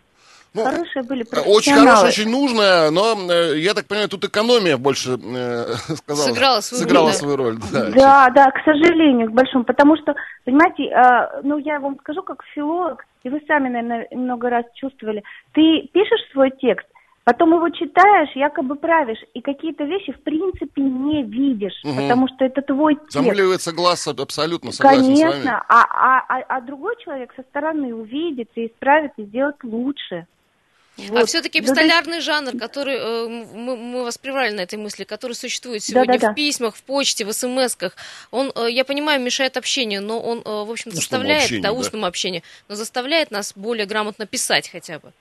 Ну, 0.55 0.65
Хорошие 0.65 1.03
были 1.03 1.21
Очень 1.23 1.29
профессионалы. 1.31 1.87
хорошая, 1.89 2.09
очень 2.09 2.31
нужная, 2.31 2.91
но, 2.91 3.15
э, 3.31 3.59
я 3.59 3.75
так 3.75 3.87
понимаю, 3.87 4.09
тут 4.09 4.25
экономия 4.25 4.79
больше 4.79 5.11
э, 5.23 5.65
сказала, 5.97 6.27
Сыграла 6.27 6.61
свою 6.63 6.83
сыграла 6.83 7.05
роль, 7.05 7.13
да. 7.13 7.19
свою 7.19 7.37
роль. 7.37 7.57
Да. 7.71 7.91
Да, 7.91 8.31
да, 8.31 8.51
к 8.51 8.65
сожалению, 8.65 9.29
к 9.31 9.35
большому, 9.35 9.65
потому 9.65 9.97
что, 9.99 10.15
понимаете, 10.47 10.85
э, 10.85 11.41
ну 11.43 11.59
я 11.59 11.79
вам 11.81 11.99
скажу, 12.01 12.23
как 12.23 12.43
филолог, 12.55 13.05
и 13.25 13.29
вы 13.29 13.43
сами, 13.47 13.69
наверное, 13.69 14.09
много 14.13 14.49
раз 14.49 14.65
чувствовали, 14.75 15.23
ты 15.53 15.87
пишешь 15.93 16.31
свой 16.33 16.51
текст, 16.51 16.87
потом 17.29 17.53
его 17.53 17.69
читаешь, 17.69 18.31
якобы 18.35 18.75
правишь, 18.77 19.19
и 19.35 19.43
какие-то 19.43 19.85
вещи 19.85 20.13
в 20.13 20.23
принципе 20.23 20.81
не 20.81 21.23
видишь, 21.25 21.79
Мгм. 21.85 21.97
потому 21.97 22.27
что 22.29 22.43
это 22.47 22.63
твой 22.63 22.95
текст. 22.95 23.13
Замыливается 23.13 23.73
глаз 23.73 24.09
аб- 24.09 24.21
абсолютно, 24.23 24.73
согласен 24.73 25.03
с 25.05 25.07
вами. 25.21 25.21
Конечно, 25.33 25.63
а, 25.69 25.83
а, 25.91 26.25
а, 26.27 26.45
а 26.57 26.61
другой 26.63 26.95
человек 27.05 27.31
со 27.37 27.43
стороны 27.43 27.95
увидит 27.95 28.49
и 28.55 28.69
исправит 28.69 29.13
и 29.19 29.25
сделает 29.25 29.57
лучше. 29.63 30.27
А 30.97 31.13
Вот. 31.13 31.29
все-таки 31.29 31.61
то 31.61 31.65
есть- 31.67 31.73
эпистолярный 31.73 32.21
жанр, 32.21 32.59
который 32.59 32.97
э, 32.97 33.29
мы, 33.55 33.77
мы 33.77 34.05
вас 34.05 34.17
прервали 34.17 34.53
на 34.55 34.63
этой 34.63 34.79
мысли, 34.79 35.05
который 35.05 35.35
существует 35.35 35.83
сегодня 35.85 36.15
Да-да-да. 36.15 36.33
в 36.33 36.35
письмах, 36.35 36.77
в 36.77 36.83
почте, 36.83 37.27
в 37.27 37.33
смс-ках, 37.35 37.93
он, 38.31 38.51
э, 38.57 38.71
я 38.71 38.85
понимаю, 38.87 39.21
мешает 39.21 39.59
общению, 39.59 40.01
но 40.03 40.19
он, 40.19 40.39
э, 40.39 40.65
в 40.65 40.71
общем, 40.71 40.93
заставляет, 40.93 41.43
общению, 41.43 41.63
да, 41.63 41.69
да. 41.69 41.75
устному 41.79 42.07
общению, 42.07 42.41
но 42.69 42.75
заставляет 42.75 43.31
нас 43.31 43.53
более 43.55 43.85
грамотно 43.85 44.25
писать 44.27 44.71
хотя 44.71 44.99
бы. 44.99 45.13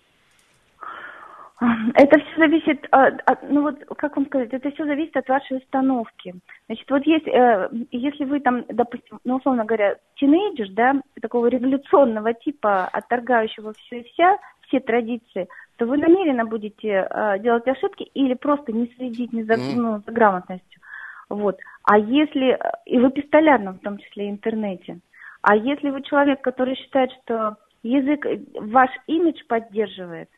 Это 1.60 2.20
все 2.20 2.38
зависит, 2.38 2.86
от, 2.92 3.20
от- 3.26 3.50
ну 3.50 3.64
вот, 3.64 3.84
как 3.98 4.16
вам 4.16 4.28
сказать, 4.28 4.54
это 4.54 4.70
все 4.72 4.86
зависит 4.86 5.18
от 5.18 5.28
вашей 5.28 5.58
установки. 5.58 6.36
Значит, 6.68 6.90
вот 6.90 7.04
есть, 7.08 7.28
э, 7.28 7.70
если 7.92 8.26
вы 8.26 8.40
там, 8.42 8.64
допустим, 8.70 9.20
ну, 9.24 9.38
условно 9.38 9.66
говоря, 9.66 9.96
тинейджер, 10.18 10.70
да, 10.74 11.02
такого 11.20 11.48
революционного 11.48 12.36
типа, 12.36 12.86
отторгающего 12.86 13.74
все 13.74 14.02
и 14.02 14.04
вся, 14.12 14.38
все 14.68 14.80
традиции, 14.80 15.48
то 15.78 15.88
вы 15.88 15.98
намеренно 15.98 16.46
будете 16.46 17.08
э, 17.10 17.40
делать 17.40 17.68
ошибки 17.68 18.04
или 18.04 18.36
просто 18.36 18.72
не 18.72 18.94
следить 18.96 19.34
не 19.34 19.44
за, 19.44 19.58
ну, 19.58 20.02
за 20.06 20.12
грамотностью. 20.12 20.82
Вот. 21.30 21.58
А 21.84 21.98
если, 21.98 22.54
э, 22.54 22.72
и 22.86 23.00
в 23.00 23.10
эпистолярном, 23.10 23.76
в 23.76 23.82
том 23.82 23.98
числе, 23.98 24.30
интернете, 24.30 25.00
а 25.42 25.56
если 25.56 25.90
вы 25.90 26.04
человек, 26.04 26.42
который 26.42 26.76
считает, 26.76 27.12
что 27.24 27.56
язык 27.82 28.28
ваш 28.60 28.92
имидж 29.08 29.42
поддерживает, 29.48 30.30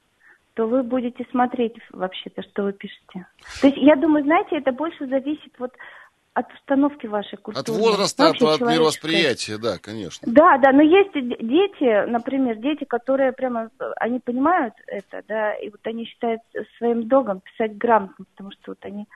то 0.59 0.67
вы 0.67 0.83
будете 0.83 1.25
смотреть 1.31 1.75
вообще-то, 1.93 2.43
что 2.43 2.63
вы 2.63 2.73
пишете. 2.73 3.25
То 3.61 3.67
есть, 3.67 3.77
я 3.77 3.95
думаю, 3.95 4.25
знаете, 4.25 4.57
это 4.57 4.73
больше 4.73 5.07
зависит 5.07 5.53
вот 5.57 5.71
от 6.33 6.53
установки 6.53 7.07
вашей 7.07 7.37
культуры. 7.37 7.61
От 7.61 7.69
возраста, 7.69 8.27
от, 8.27 8.41
от 8.41 8.59
мировосприятия, 8.59 9.57
да, 9.57 9.77
конечно. 9.77 10.27
Да, 10.29 10.57
да, 10.57 10.73
но 10.73 10.81
есть 10.81 11.13
дети, 11.13 12.09
например, 12.09 12.57
дети, 12.57 12.83
которые 12.83 13.31
прямо, 13.31 13.69
они 14.01 14.19
понимают 14.19 14.73
это, 14.87 15.23
да, 15.29 15.53
и 15.53 15.69
вот 15.69 15.79
они 15.85 16.03
считают 16.03 16.41
своим 16.77 17.07
долгом 17.07 17.39
писать 17.39 17.77
грамотно, 17.77 18.25
потому 18.35 18.51
что 18.51 18.71
вот 18.71 18.79
они, 18.81 19.07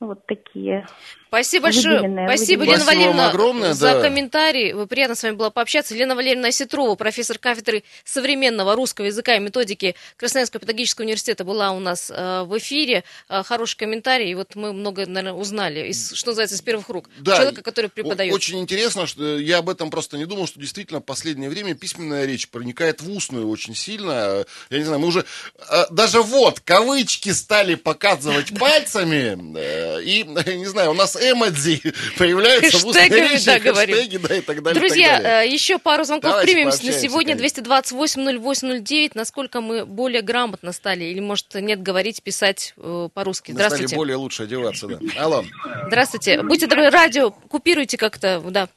вот 0.00 0.26
такие. 0.26 0.86
Спасибо 1.28 1.64
большое. 1.64 1.98
Спасибо. 2.26 2.64
Лена 2.64 2.76
Спасибо 2.78 2.90
Валерьевна, 2.90 3.28
огромное, 3.28 3.74
за 3.74 3.94
да. 3.94 4.00
комментарий. 4.00 4.72
Вы 4.72 4.86
приятно 4.86 5.14
с 5.14 5.22
вами 5.22 5.36
было 5.36 5.50
пообщаться. 5.50 5.94
Лена 5.94 6.16
Валерьевна 6.16 6.50
Сетрова, 6.50 6.96
профессор 6.96 7.38
кафедры 7.38 7.84
современного 8.04 8.74
русского 8.74 9.06
языка 9.06 9.36
и 9.36 9.38
методики 9.38 9.94
Красноярского 10.16 10.60
педагогического 10.60 11.04
университета, 11.04 11.44
была 11.44 11.70
у 11.70 11.78
нас 11.78 12.10
э, 12.10 12.42
в 12.42 12.58
эфире. 12.58 13.04
Э, 13.28 13.42
хороший 13.44 13.76
комментарий. 13.76 14.30
И 14.30 14.34
вот 14.34 14.56
мы 14.56 14.72
много, 14.72 15.06
наверное, 15.06 15.34
узнали, 15.38 15.88
из, 15.88 16.12
что 16.14 16.30
называется, 16.30 16.56
из 16.56 16.62
первых 16.62 16.88
рук. 16.88 17.08
Да, 17.20 17.36
Человека, 17.36 17.62
который 17.62 17.90
преподает. 17.90 18.32
Очень 18.32 18.58
интересно, 18.58 19.06
что 19.06 19.38
я 19.38 19.58
об 19.58 19.68
этом 19.68 19.90
просто 19.90 20.16
не 20.16 20.24
думал, 20.24 20.46
что 20.46 20.58
действительно 20.58 21.00
в 21.00 21.04
последнее 21.04 21.50
время 21.50 21.74
письменная 21.74 22.24
речь 22.24 22.48
проникает 22.48 23.02
в 23.02 23.10
устную 23.10 23.48
очень 23.48 23.74
сильно. 23.74 24.44
Я 24.70 24.78
не 24.78 24.84
знаю, 24.84 25.00
мы 25.00 25.08
уже 25.08 25.24
э, 25.70 25.84
даже 25.90 26.22
вот 26.22 26.58
кавычки 26.60 27.28
стали 27.30 27.74
показывать 27.74 28.58
пальцами, 28.58 29.38
э, 29.58 29.89
и, 29.98 30.22
не 30.56 30.66
знаю, 30.66 30.90
у 30.90 30.94
нас 30.94 31.16
эмодзи 31.16 31.82
появляются 32.18 32.78
в 32.78 32.86
устной 32.86 33.08
речи, 33.08 33.44
да, 33.46 33.58
хэштеги, 33.58 34.16
да, 34.18 34.36
и 34.36 34.40
так 34.40 34.62
далее. 34.62 34.78
и 34.78 34.80
так 34.80 34.88
Друзья, 34.88 35.20
далее. 35.20 35.48
э, 35.50 35.52
еще 35.52 35.78
пару 35.78 36.04
звонков 36.04 36.30
Давайте 36.30 36.52
примем 36.52 36.66
на 36.68 36.72
сегодня. 36.72 37.36
конечно. 37.36 37.62
228-08-09. 37.62 39.12
Насколько 39.14 39.60
мы 39.60 39.84
более 39.84 40.22
грамотно 40.22 40.72
стали? 40.72 41.04
Или, 41.04 41.20
может, 41.20 41.54
нет, 41.54 41.82
говорить, 41.82 42.22
писать 42.22 42.74
э, 42.76 43.08
по-русски? 43.12 43.52
Мы 43.52 43.56
стали 43.58 43.68
Здравствуйте. 43.68 43.96
более 43.96 44.16
лучше 44.16 44.44
одеваться, 44.44 44.86
да. 44.86 44.98
Алло, 45.18 45.44
Здравствуйте. 45.86 46.42
Будьте 46.42 46.66
добры, 46.66 46.90
радио 46.90 47.30
купируйте 47.30 47.96
как-то, 47.96 48.40
да. 48.40 48.68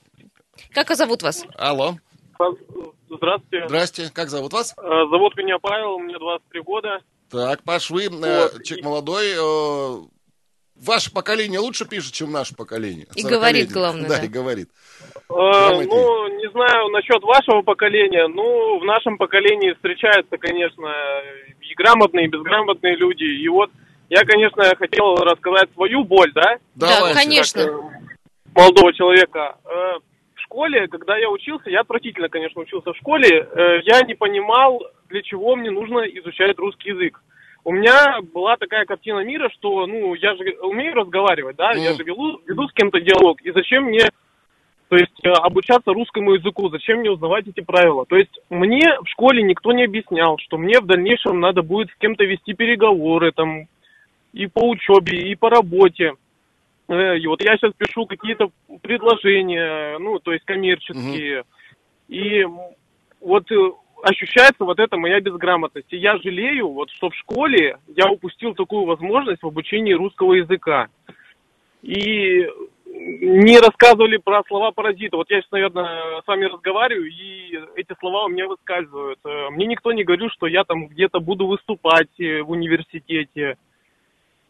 Как 0.71 0.95
зовут 0.95 1.21
вас? 1.23 1.43
алло, 1.57 1.97
Здравствуйте. 3.09 3.67
здрасте, 3.67 4.11
как 4.13 4.29
зовут 4.29 4.53
вас? 4.53 4.73
Э, 4.77 4.81
Зовут 5.11 5.35
меня 5.37 5.57
Павел, 5.61 5.99
мне 5.99 6.17
23 6.17 6.61
года. 6.61 6.99
Так, 7.29 7.63
Паш, 7.63 7.89
вы 7.89 8.09
Вот. 8.09 8.63
человек 8.63 8.85
молодой, 8.85 9.33
ваше 10.85 11.11
поколение 11.13 11.59
лучше 11.59 11.87
пишет, 11.87 12.13
чем 12.13 12.31
наше 12.31 12.55
поколение. 12.55 13.05
И 13.15 13.21
40-летнее. 13.21 13.31
говорит, 13.31 13.71
главное, 13.71 14.09
Да, 14.09 14.17
да. 14.19 14.25
и 14.25 14.27
говорит. 14.27 14.69
Э. 15.29 15.83
Ну, 15.85 16.27
не 16.37 16.49
знаю 16.51 16.89
насчет 16.89 17.21
вашего 17.23 17.61
поколения. 17.61 18.27
Ну, 18.27 18.79
в 18.79 18.85
нашем 18.85 19.17
поколении 19.17 19.73
встречаются, 19.73 20.37
конечно, 20.37 20.91
и 21.61 21.73
грамотные, 21.75 22.25
и 22.25 22.29
безграмотные 22.29 22.95
люди. 22.95 23.23
И 23.23 23.47
вот 23.47 23.71
я, 24.09 24.23
конечно, 24.25 24.63
хотел 24.77 25.15
рассказать 25.15 25.69
свою 25.73 26.03
боль, 26.03 26.31
да, 26.33 26.57
Давайте. 26.75 27.19
конечно. 27.19 27.63
как, 27.63 27.71
э, 27.71 27.81
молодого 28.55 28.93
человека. 28.93 29.57
Э, 29.65 29.99
В 30.35 30.41
школе, 30.53 30.87
когда 30.87 31.17
я 31.17 31.29
учился, 31.31 31.69
я 31.71 31.79
отвратительно, 31.81 32.29
конечно, 32.29 32.61
учился 32.61 32.91
в 32.93 32.97
школе, 32.97 33.29
э, 33.55 33.79
я 33.85 34.01
не 34.03 34.13
понимал, 34.13 34.83
для 35.09 35.23
чего 35.23 35.55
мне 35.55 35.71
нужно 35.71 35.99
изучать 36.19 36.57
русский 36.59 36.89
язык. 36.89 37.19
У 37.65 37.71
меня 37.71 38.19
была 38.33 38.57
такая 38.57 38.85
картина 38.85 39.23
мира, 39.23 39.49
что, 39.53 39.87
ну, 39.87 40.13
я 40.15 40.35
же 40.35 40.43
умею 40.61 40.93
разговаривать, 40.95 41.55
да, 41.55 41.73
я 41.73 41.89
Мгм. 41.91 41.97
же 41.97 42.03
веду, 42.03 42.41
веду 42.45 42.67
с 42.67 42.73
кем-то 42.73 42.99
диалог, 42.99 43.41
и 43.41 43.51
зачем 43.51 43.85
мне, 43.85 44.09
то 44.89 44.97
есть, 44.97 45.13
э, 45.23 45.29
обучаться 45.29 45.93
русскому 45.93 46.33
языку, 46.33 46.69
зачем 46.69 46.99
мне 46.99 47.09
узнавать 47.11 47.47
эти 47.47 47.61
правила? 47.61 48.05
То 48.05 48.17
есть, 48.17 48.37
мне 48.49 48.99
в 49.01 49.07
школе 49.07 49.43
никто 49.43 49.71
не 49.71 49.85
объяснял, 49.85 50.37
что 50.39 50.57
мне 50.57 50.79
в 50.81 50.85
дальнейшем 50.85 51.39
надо 51.39 51.61
будет 51.61 51.89
с 51.91 51.95
кем-то 51.95 52.25
вести 52.25 52.53
переговоры, 52.53 53.31
там, 53.31 53.67
и 54.33 54.47
по 54.47 54.67
учебе, 54.67 55.31
и 55.31 55.35
по 55.35 55.49
работе. 55.49 56.13
Э, 56.89 57.17
И 57.17 57.27
вот 57.27 57.41
я 57.41 57.55
сейчас 57.55 57.71
пишу 57.77 58.05
какие-то 58.05 58.49
предложения, 58.81 59.97
ну, 59.99 60.19
то 60.19 60.33
есть 60.33 60.43
коммерческие. 60.43 61.43
И 62.09 62.39
м, 62.41 62.59
вот 63.21 63.49
э, 63.51 63.71
ощущается 64.03 64.65
вот 64.65 64.79
эта 64.79 64.97
моя 64.97 65.19
безграмотность. 65.21 65.91
И 65.91 65.97
я 65.97 66.17
жалею, 66.17 66.67
вот, 66.69 66.89
что 66.91 67.09
в 67.09 67.15
школе 67.15 67.77
я 67.95 68.11
упустил 68.11 68.53
такую 68.53 68.85
возможность 68.85 69.41
в 69.41 69.47
обучении 69.47 69.93
русского 69.93 70.33
языка. 70.33 70.87
И 71.81 72.47
не 72.85 73.59
рассказывали 73.59 74.17
про 74.17 74.43
слова 74.47 74.71
паразита. 74.71 75.17
Вот 75.17 75.29
я 75.31 75.39
сейчас, 75.41 75.51
наверное, 75.51 76.21
с 76.21 76.27
вами 76.27 76.45
разговариваю, 76.45 77.09
и 77.09 77.59
эти 77.75 77.95
слова 77.99 78.25
у 78.25 78.29
меня 78.29 78.47
выскальзывают. 78.47 79.19
Э, 79.25 79.49
Мне 79.49 79.65
никто 79.65 79.91
не 79.91 80.03
говорил, 80.03 80.29
что 80.29 80.47
я 80.47 80.63
там 80.63 80.87
где-то 80.87 81.19
буду 81.19 81.47
выступать 81.47 82.19
э, 82.19 82.41
в 82.41 82.51
университете. 82.51 83.57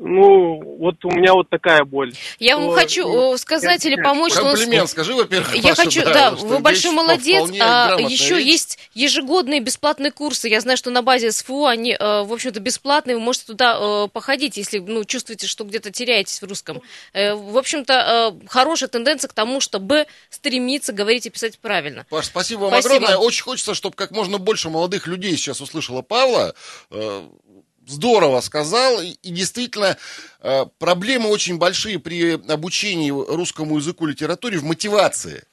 Ну, 0.05 0.61
вот 0.79 0.95
у 1.05 1.11
меня 1.11 1.31
вот 1.31 1.49
такая 1.49 1.85
боль. 1.85 2.13
Я 2.37 2.57
вам 2.57 2.71
Что, 2.71 2.75
хочу 2.75 3.37
сказать 3.37 3.85
или 3.85 3.95
помочь, 3.95 4.33
Комплимент 4.33 4.89
скажи, 4.89 5.13
во-первых, 5.13 5.55
Я 5.55 5.69
Паша, 5.69 5.83
хочу, 5.83 6.03
да, 6.03 6.35
что 6.35 6.45
вы 6.45 6.59
большой 6.59 6.91
молодец. 6.91 7.49
А 7.61 7.95
еще 7.97 8.35
речь. 8.35 8.45
есть 8.45 8.79
ежегодные 8.93 9.61
бесплатные 9.61 10.11
курсы. 10.11 10.49
Я 10.49 10.59
знаю, 10.59 10.77
что 10.77 10.89
на 10.89 11.03
базе 11.03 11.31
СФУ 11.31 11.67
они, 11.67 11.93
э, 11.93 12.23
в 12.23 12.33
общем-то, 12.33 12.59
бесплатные. 12.59 13.15
Вы 13.15 13.21
можете 13.21 13.45
туда 13.45 13.77
э, 13.79 14.07
походить, 14.11 14.57
если 14.57 14.79
ну, 14.79 15.05
чувствуете, 15.05 15.47
что 15.47 15.63
где-то 15.63 15.89
теряетесь 15.89 16.41
в 16.41 16.45
русском. 16.45 16.81
Э, 17.13 17.35
В 17.35 17.57
общем-то, 17.57 18.35
хорошая 18.47 18.89
тенденция 18.89 19.29
к 19.29 19.33
тому, 19.33 19.61
чтобы 19.61 20.05
стремиться 20.29 20.91
говорить 20.91 21.27
и 21.27 21.29
писать 21.29 21.57
правильно. 21.59 22.05
Паш, 22.09 22.25
спасибо 22.25 22.63
вам 22.63 22.71
Спасибо. 22.71 22.95
огромное. 22.95 23.17
Очень 23.17 23.43
хочется, 23.43 23.73
чтобы 23.73 23.95
как 23.95 24.11
можно 24.11 24.37
больше 24.37 24.69
молодых 24.69 25.07
людей 25.07 25.37
сейчас 25.37 25.61
услышало 25.61 26.01
Павла. 26.01 26.53
Здорово 27.87 28.41
сказал. 28.41 29.01
И 29.01 29.15
и 29.23 29.29
действительно, 29.31 29.97
э, 30.41 30.65
проблемы 30.79 31.29
очень 31.29 31.57
большие 31.57 31.99
при 31.99 32.33
обучении 32.51 33.09
русскому 33.09 33.77
языку 33.77 34.05
литературе 34.05 34.57
в 34.57 34.63
мотивации. 34.63 35.43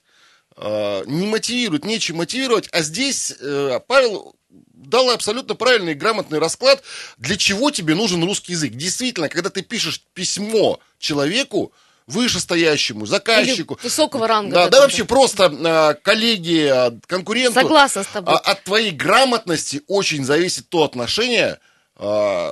Э, 0.57 1.03
Не 1.07 1.27
мотивирует, 1.27 1.85
нечем 1.85 2.17
мотивировать. 2.17 2.69
А 2.73 2.83
здесь 2.83 3.33
э, 3.41 3.81
Павел 3.87 4.35
дал 4.49 5.11
абсолютно 5.11 5.55
правильный 5.55 5.93
и 5.93 5.95
грамотный 5.95 6.39
расклад, 6.39 6.83
для 7.19 7.37
чего 7.37 7.71
тебе 7.71 7.95
нужен 7.95 8.25
русский 8.25 8.53
язык. 8.53 8.73
Действительно, 8.73 9.29
когда 9.29 9.51
ты 9.51 9.63
пишешь 9.63 10.03
письмо 10.15 10.81
человеку, 10.99 11.73
вышестоящему, 12.07 13.07
заказчику, 13.07 13.75
Или 13.75 13.83
высокого 13.85 14.27
ранга 14.27 14.55
да, 14.55 14.69
да 14.69 14.81
вообще 14.81 15.05
просто 15.05 15.97
коллеге, 16.03 16.67
э, 16.67 16.91
конкуренту, 17.07 17.55
Согласна 17.55 18.03
с 18.03 18.07
тобой. 18.09 18.35
а, 18.35 18.39
от 18.39 18.65
твоей 18.65 18.91
грамотности 18.91 19.83
очень 19.87 20.25
зависит 20.25 20.69
то 20.69 20.83
отношение, 20.83 21.61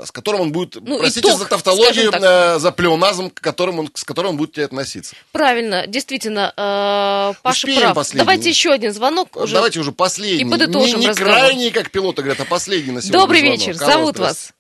с 0.04 0.11
которым 0.12 0.42
он 0.42 0.52
будет, 0.52 0.76
Ну, 0.80 0.98
простите 0.98 1.28
итог, 1.28 1.38
за 1.38 1.46
тавтологию, 1.46 2.11
так. 2.12 2.22
э, 2.22 2.58
за 2.58 2.70
плеоназм, 2.70 3.30
к 3.30 3.40
которым 3.40 3.78
он, 3.78 3.90
с 3.94 4.04
которым 4.04 4.32
он 4.32 4.37
будет 4.37 4.50
к 4.50 4.54
тебе 4.54 4.66
относиться. 4.66 5.16
Правильно, 5.32 5.87
действительно, 5.87 6.52
э, 6.54 7.32
Паша 7.42 7.56
Успеем 7.66 7.80
прав. 7.82 7.94
последний. 7.94 8.18
Давайте 8.26 8.48
еще 8.50 8.70
один 8.72 8.92
звонок. 8.92 9.37
Уже. 9.37 9.54
Давайте 9.54 9.80
уже 9.80 9.92
последний. 9.92 10.42
И 10.46 10.50
подытожим 10.50 10.98
не, 11.00 11.06
не 11.06 11.08
разговор. 11.11 11.32
крайний, 11.34 11.70
как 11.70 11.90
пилоты 11.90 12.22
говорят, 12.22 12.40
а 12.40 12.44
последний 12.44 12.92
на 12.92 13.00
сегодня 13.00 13.20
Добрый 13.20 13.40
звонок. 13.40 13.58
вечер, 13.58 13.76
Алло, 13.82 13.92
зовут 13.92 14.16
здравствуйте. 14.16 14.20
вас. 14.22 14.52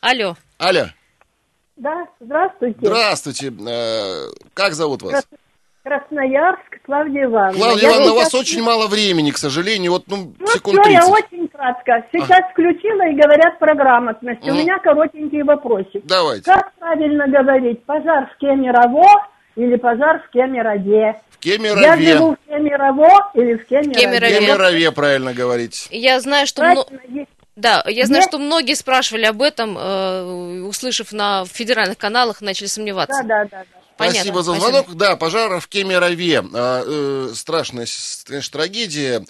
Алло. 0.00 0.36
Аля, 0.60 0.94
Да, 1.76 2.06
здравствуйте. 2.20 2.78
здравствуйте. 2.80 3.52
Э, 3.66 4.28
как 4.54 4.74
зовут 4.74 5.02
вас? 5.02 5.12
Крас- 5.12 5.26
Красноярск, 5.86 6.82
Клавдия 6.84 7.24
Ивановна. 7.24 7.58
Клавдия 7.58 7.82
Я 7.82 7.88
Ивановна, 7.94 8.12
у 8.12 8.16
вас 8.16 8.28
сейчас- 8.30 8.40
очень 8.40 8.62
мало 8.62 8.88
времени, 8.88 9.30
к 9.30 9.38
сожалению. 9.38 9.92
Вот, 9.92 10.04
ну, 10.08 10.32
Ну 10.38 10.46
секунд 10.48 10.80
все, 10.82 10.90
я 10.92 11.00
30. 11.00 11.24
очень 11.24 11.48
кратко. 11.48 12.04
Сейчас 12.12 12.40
включила 12.50 13.08
и 13.08 13.14
говорят 13.14 13.58
про 13.60 13.74
грамотность. 13.74 14.42
У 14.42 14.46
Мгм. 14.48 14.58
меня 14.58 14.78
коротенький 14.80 15.42
вопросик. 15.42 16.04
Давайте. 16.04 16.42
Как 16.44 16.72
правильно 16.80 17.28
говорить, 17.28 17.84
пожар 17.84 18.28
в 18.34 18.36
Кемерово 18.38 19.28
или 19.54 19.76
пожар 19.76 20.22
в 20.26 20.30
Кемерово? 20.32 21.14
В 21.30 21.38
Кемерове. 21.38 21.82
Я 21.82 21.96
живу 21.96 22.32
в 22.34 22.48
Кемерово 22.48 23.30
или 23.34 23.54
в 23.54 23.66
Кемерове? 23.66 23.94
Кемерове. 23.94 24.34
В 24.34 24.38
Кемерове, 24.40 24.92
правильно 24.92 25.32
говорить. 25.34 25.86
Я 25.92 26.18
знаю, 26.20 26.48
что... 26.48 26.64
мно- 26.64 26.84
Правильно, 26.84 27.20
есть. 27.20 27.30
Да, 27.54 27.82
я 27.86 28.04
знаю, 28.04 28.20
Нет. 28.22 28.28
что 28.28 28.38
многие 28.38 28.74
спрашивали 28.74 29.24
об 29.24 29.40
этом, 29.40 29.78
э, 29.78 30.62
услышав 30.68 31.12
на 31.12 31.46
федеральных 31.46 31.96
каналах, 31.96 32.42
начали 32.42 32.66
сомневаться. 32.66 33.22
Да, 33.24 33.44
да, 33.44 33.48
да. 33.50 33.64
Понятно, 33.96 34.20
Спасибо 34.20 34.42
за 34.42 34.52
спасибо. 34.52 34.70
звонок. 34.70 34.96
Да, 34.96 35.16
пожар 35.16 35.58
в 35.60 35.68
Кемерове. 35.68 36.44
А, 36.52 36.82
э, 36.84 37.34
страшная, 37.34 37.86
конечно, 38.24 38.52
трагедия. 38.52 39.24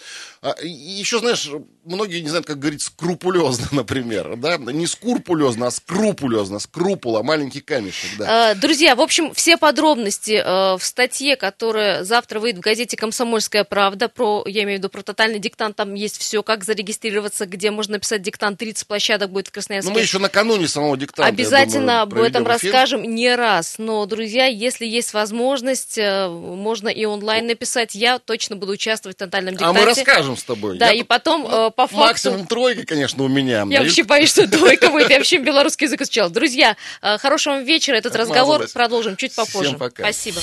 А, 0.47 0.55
еще, 0.63 1.19
знаешь, 1.19 1.51
многие 1.85 2.21
не 2.21 2.29
знают, 2.29 2.47
как 2.47 2.61
говорить 2.61 2.83
скрупулезно, 2.83 3.67
например, 3.73 4.37
да? 4.37 4.59
Не 4.59 4.87
скрупулезно, 4.87 5.67
а 5.67 5.71
скрупулезно. 5.73 6.61
Скрупула, 6.61 7.23
маленький 7.25 7.61
камешек, 7.61 8.11
да. 8.17 8.53
Э, 8.53 8.55
Друзья, 8.55 8.95
в 8.95 9.01
общем, 9.01 9.35
все 9.35 9.57
подробности 9.57 10.41
э, 10.45 10.77
в 10.79 10.85
статье, 10.85 11.35
которая 11.35 12.05
завтра 12.05 12.39
выйдет 12.39 12.59
в 12.61 12.63
газете 12.63 12.97
«Комсомольская 12.97 13.65
правда», 13.65 14.09
про, 14.09 14.45
я 14.47 14.63
имею 14.63 14.79
в 14.79 14.83
виду 14.83 14.89
про 14.89 15.03
тотальный 15.03 15.41
диктант, 15.41 15.75
там 15.75 15.95
есть 15.95 16.19
все, 16.19 16.45
как 16.45 16.63
зарегистрироваться, 16.65 17.47
где 17.47 17.73
можно 17.73 17.95
написать 17.95 18.23
диктант, 18.23 18.59
30 18.59 18.87
площадок 18.87 19.31
будет 19.31 19.49
в 19.49 19.51
Красноярске. 19.53 19.91
Ну, 19.91 19.97
мы 19.97 20.03
еще 20.03 20.19
накануне 20.19 20.69
самого 20.69 20.97
диктанта, 20.97 21.29
Обязательно 21.29 21.81
думаю, 21.81 22.03
об 22.03 22.15
этом 22.19 22.43
эфир. 22.45 22.51
расскажем 22.73 23.03
не 23.03 23.35
раз. 23.35 23.77
Но, 23.79 24.07
друзья, 24.07 24.47
если 24.47 24.87
есть 24.87 25.13
возможность, 25.13 25.99
э, 25.99 26.29
можно 26.29 26.89
и 26.89 27.05
онлайн 27.05 27.47
написать. 27.49 27.95
Я 27.97 28.19
точно 28.21 28.55
буду 28.55 28.73
участвовать 28.73 29.17
в 29.17 29.19
тотальном 29.19 29.55
А 29.55 29.57
диктанте. 29.57 29.81
мы 29.81 29.87
расскажем 29.87 30.36
с 30.37 30.45
тобой. 30.45 30.79
Да, 30.79 30.87
Я 30.89 30.95
и 30.95 30.99
тут- 31.01 31.09
потом 31.09 31.47
э, 31.47 31.71
по 31.71 31.87
факту... 31.87 31.97
Максимум 31.97 32.47
тройка, 32.47 32.87
конечно, 32.87 33.23
у 33.25 33.29
меня. 33.29 33.65
Я 33.69 33.79
Да, 33.79 33.85
вообще 33.85 34.03
боюсь, 34.05 34.31
что 34.31 34.47
двойка 34.47 34.91
будет. 34.91 35.11
Я 35.11 35.19
вообще 35.19 35.39
белорусский 35.39 35.87
язык 35.87 36.03
изучала. 36.03 36.31
Друзья, 36.31 36.77
э, 37.03 37.19
хорошего 37.19 37.55
вам 37.55 37.65
вечера. 37.65 37.97
Этот 37.97 38.15
разговор 38.17 38.67
продолжим 38.73 39.17
чуть 39.17 39.35
попозже. 39.35 39.77
Спасибо. 39.99 40.41